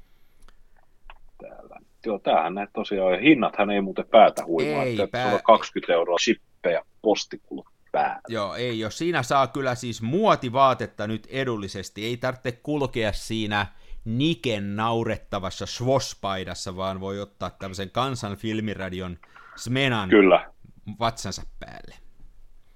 [1.41, 5.39] Täällä joo, tämähän näet tosiaan, ja hinnathan ei muuten päätä huimaa, ei, että pää...
[5.39, 8.21] 20 euroa shippejä postikulut päällä.
[8.29, 12.05] Joo, ei jos Siinä saa kyllä siis muotivaatetta nyt edullisesti.
[12.05, 13.67] Ei tarvitse kulkea siinä
[14.05, 19.19] Niken naurettavassa swospaidassa, vaan voi ottaa tämmöisen kansan filmiradion
[19.57, 20.53] Smenan kyllä.
[20.99, 21.95] vatsansa päälle.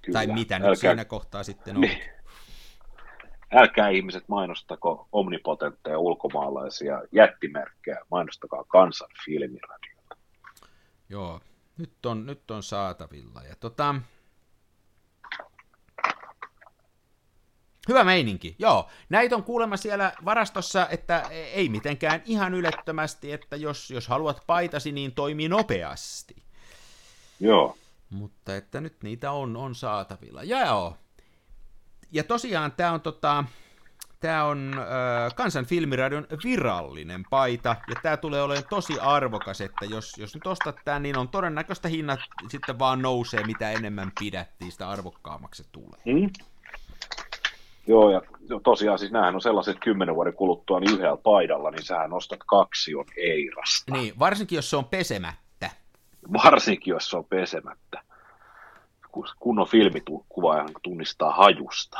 [0.01, 0.13] Kyllä.
[0.13, 0.91] Tai mitä nyt Älkää...
[0.91, 1.81] siinä kohtaa sitten on.
[1.81, 2.01] Niin.
[3.53, 10.15] Älkää ihmiset mainostako omnipotentteja ulkomaalaisia jättimerkkejä, mainostakaa kansan filmiradiota.
[11.09, 11.41] Joo,
[11.77, 13.41] nyt on, nyt on saatavilla.
[13.49, 13.95] Ja tota,
[17.87, 18.89] Hyvä meininki, joo.
[19.09, 24.91] Näitä on kuulemma siellä varastossa, että ei mitenkään ihan ylettömästi, että jos, jos haluat paitasi,
[24.91, 26.35] niin toimii nopeasti.
[27.39, 27.77] Joo.
[28.09, 30.43] Mutta että nyt niitä on, on saatavilla.
[30.43, 30.97] Ja joo.
[32.11, 33.43] Ja tosiaan tämä on tota,
[34.19, 40.17] Tämä on äh, Kansan filmiradion virallinen paita, ja tämä tulee olemaan tosi arvokas, että jos,
[40.17, 42.19] jos nyt ostat tämän, niin on todennäköistä hinnat
[42.49, 45.99] sitten vaan nousee, mitä enemmän pidät, niin sitä arvokkaammaksi se tulee.
[46.05, 46.29] Mm.
[47.89, 48.21] Joo, ja
[48.63, 52.95] tosiaan siis nämähän on sellaiset kymmenen vuoden kuluttua niin yhdellä paidalla, niin sähän ostat kaksi
[52.95, 53.93] on Eirasta.
[53.93, 55.69] Niin, varsinkin jos se on pesemättä.
[56.33, 58.03] Varsinkin jos se on pesemättä.
[59.39, 61.99] Kunnon filmikuvaajahan tunnistaa hajusta.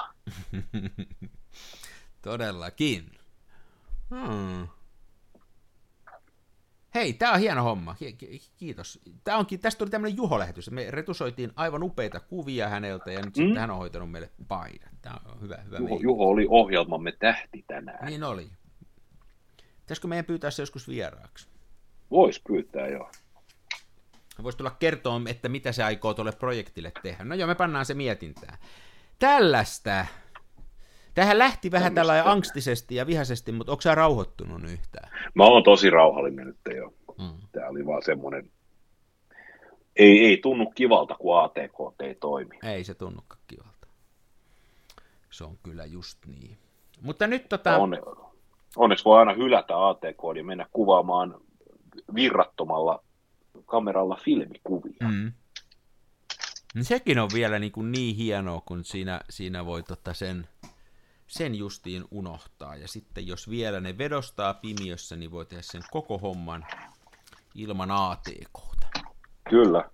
[2.22, 3.12] Todellakin.
[4.10, 4.68] Hmm.
[6.96, 7.96] Hei, tämä on hieno homma.
[8.58, 9.00] Kiitos.
[9.24, 10.72] Tää onkin, tästä tuli tämmöinen Juho-lähetys.
[10.72, 13.44] Me retusoitiin aivan upeita kuvia häneltä ja nyt mm.
[13.44, 14.90] sitten hän on hoitanut meille paidan.
[15.02, 18.06] Tämä on hyvä, hyvä Juho, Juho oli ohjelmamme tähti tänään.
[18.06, 18.50] Niin oli.
[19.80, 21.48] Pitäisikö meidän pyytää se joskus vieraaksi?
[22.12, 23.12] Voisi pyytää, joo.
[24.44, 27.24] Voisi tulla kertoa, että mitä se aikoo tuolle projektille tehdä.
[27.24, 28.58] No joo, me pannaan se mietintään.
[29.20, 30.06] Tällaista.
[31.16, 35.12] Tähän lähti vähän tällä angstisesti ja vihaisesti, mutta onko sä rauhoittunut yhtään?
[35.34, 36.94] Mä oon tosi rauhallinen nyt jo.
[37.20, 37.48] Mm.
[37.52, 38.52] Tämä oli vaan semmoinen,
[39.96, 42.60] ei, ei tunnu kivalta, kun ATK ei toimi.
[42.64, 43.88] Ei se tunnukaan kivalta.
[45.32, 46.58] Se on kyllä just niin.
[47.02, 47.78] Mutta nyt tota...
[47.78, 47.98] Onne,
[48.76, 51.36] onneksi voi aina hylätä ATK ja mennä kuvaamaan
[52.16, 53.04] virrattomalla
[53.66, 55.08] kameralla filmikuvia.
[55.08, 55.32] Mm.
[56.76, 60.48] Niin sekin on vielä niin, kuin niin hienoa, kun siinä, siinä voi tota sen,
[61.30, 62.76] sen justiin unohtaa.
[62.76, 66.66] Ja sitten jos vielä ne vedostaa pimiössä, niin voi tehdä sen koko homman
[67.56, 68.88] ilman ATKta.
[69.50, 69.90] Kyllä.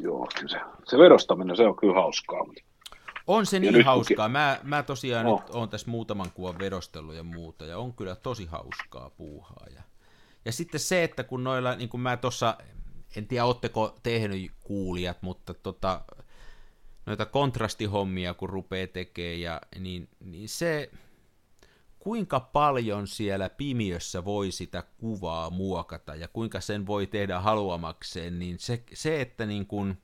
[0.00, 2.40] Joo, kyllä se, se vedostaminen, se on kyllä hauskaa.
[3.26, 4.28] On se niin hauskaa.
[4.28, 5.40] Mä, mä tosiaan oh.
[5.40, 9.66] nyt oon tässä muutaman kuvan vedostellut ja muuta, ja on kyllä tosi hauskaa puuhaa.
[9.74, 9.82] Ja,
[10.44, 12.56] ja sitten se, että kun noilla, niin kuin mä tuossa,
[13.16, 16.00] en tiedä, ootteko tehnyt kuulijat, mutta tota,
[17.06, 20.90] noita kontrastihommia, kun rupeaa tekemään, ja, niin, niin se,
[21.98, 28.58] kuinka paljon siellä pimiössä voi sitä kuvaa muokata, ja kuinka sen voi tehdä haluamakseen, niin
[28.58, 29.98] se, se että niin kuin,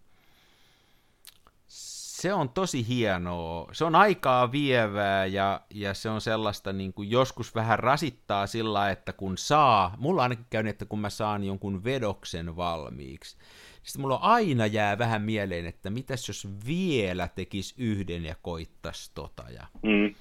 [2.21, 3.69] se on tosi hienoa.
[3.73, 8.91] Se on aikaa vievää ja, ja se on sellaista niin kuin joskus vähän rasittaa sillä,
[8.91, 13.37] että kun saa, mulla ainakin käynyt, että kun mä saan jonkun vedoksen valmiiksi,
[13.83, 19.45] sitten mulla aina jää vähän mieleen, että mitäs jos vielä tekisi yhden ja koittaisi tota.
[19.51, 20.15] Ja, mm.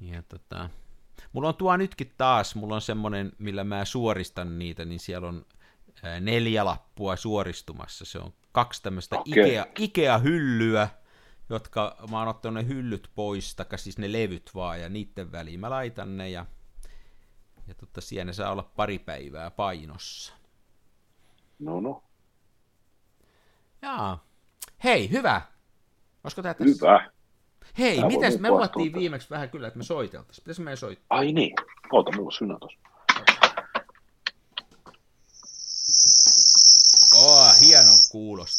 [0.00, 0.70] ja tota,
[1.32, 5.46] mulla on tuo nytkin taas, mulla on semmoinen, millä mä suoristan niitä, niin siellä on
[6.20, 8.04] neljä lappua suoristumassa.
[8.04, 9.32] Se on kaksi tämmöistä okay.
[9.32, 10.88] Ikea, Ikea-hyllyä,
[11.50, 15.60] jotka mä oon ottanut ne hyllyt pois, taikka siis ne levyt vaan, ja niiden väliin
[15.60, 16.46] mä laitan ne, ja,
[17.66, 20.32] ja totta, siellä ne saa olla pari päivää painossa.
[21.58, 22.07] No no.
[23.82, 24.24] Jaa.
[24.84, 25.42] Hei, hyvä.
[26.24, 26.86] Olisiko tää tässä?
[26.86, 27.10] Hyvä.
[27.78, 30.44] Hei, Tää mitäs me luvattiin viimeksi vähän kyllä, että me soiteltaisiin.
[30.44, 31.18] Pitäis meidän soittaa?
[31.18, 31.54] Ai niin.
[31.92, 32.78] Oota, mulla on synä tossa.
[37.14, 38.57] Oh, hienon kuulosta.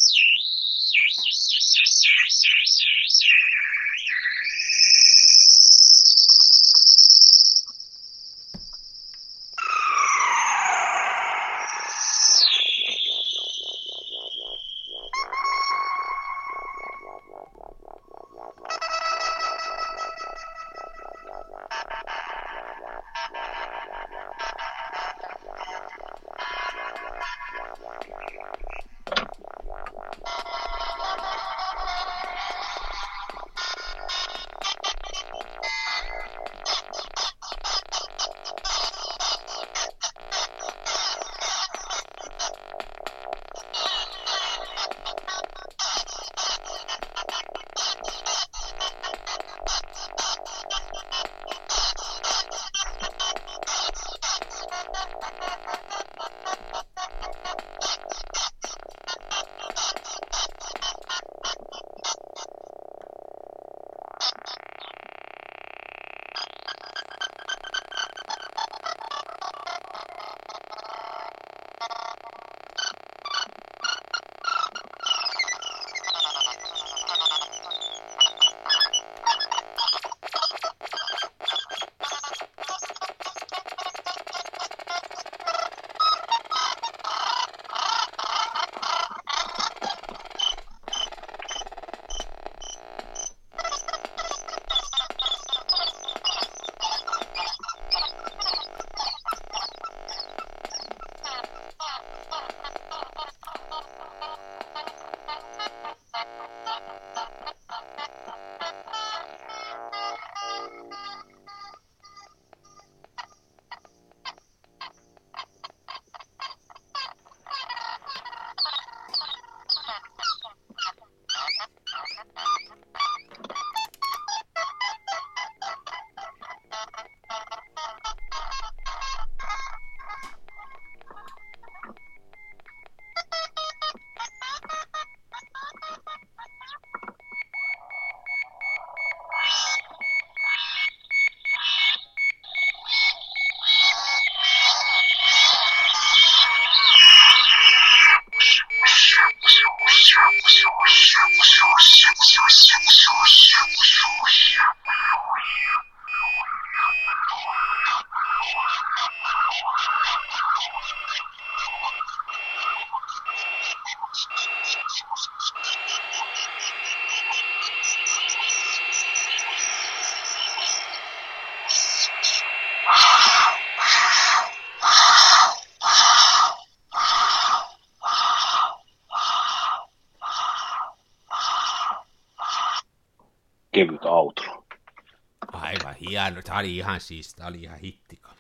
[186.50, 188.36] Tämä oli ihan siis, tämä oli ihan hittikama.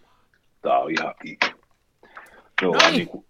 [0.61, 1.15] Tämä on ihan...
[2.61, 3.25] Me ollaan niin kuin...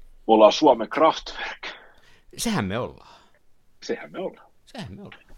[0.00, 1.66] Me ollaan Suomen Kraftwerk.
[2.36, 3.20] Sehän me ollaan.
[3.82, 4.50] Sehän me ollaan.
[4.66, 5.36] Sehän me ollaan.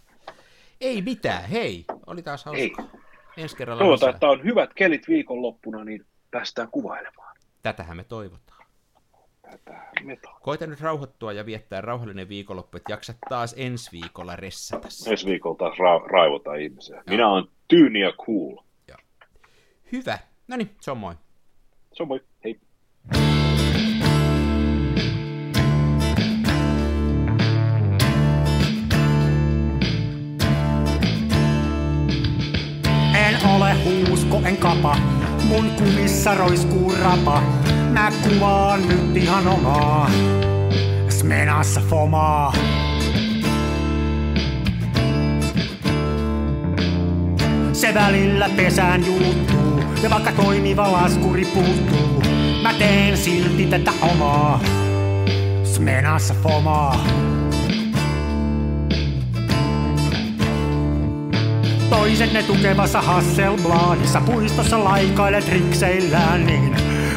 [0.80, 1.84] Ei mitään, hei.
[2.06, 2.62] Oli taas hauska.
[2.62, 2.72] Ei.
[3.36, 7.36] Ensi kerralla Toivotaan, että on hyvät kelit viikonloppuna, niin päästään kuvailemaan.
[7.62, 8.47] Tätähän me toivotaan.
[10.42, 14.88] Koita nyt rauhoittua ja viettää rauhallinen viikonloppu, että jaksat taas ensi viikolla ressata.
[15.10, 17.02] Ensi viikolla taas ra- raivota ihmisiä.
[17.10, 18.56] Minä olen tyyni ja cool.
[18.88, 18.98] Joo.
[19.92, 20.18] Hyvä.
[20.48, 21.14] No niin, se on moi.
[21.92, 22.20] Se on moi.
[22.44, 22.60] Hei.
[33.14, 34.96] En ole huusko, en kapa,
[35.48, 37.42] mun kumissa roiskuu rapa.
[38.08, 40.10] Mä kuvaan nyt ihan omaa,
[41.08, 42.52] smenassa fomaa.
[47.72, 52.22] Se välillä pesään juuttuu, ja vaikka toimiva laskuri puuttuu,
[52.62, 54.60] mä teen silti tätä omaa,
[55.64, 57.04] smenassa fomaa.
[61.90, 66.87] Toiset ne tukevassa Hasselbladissa puistossa laikailet rikseillään, niin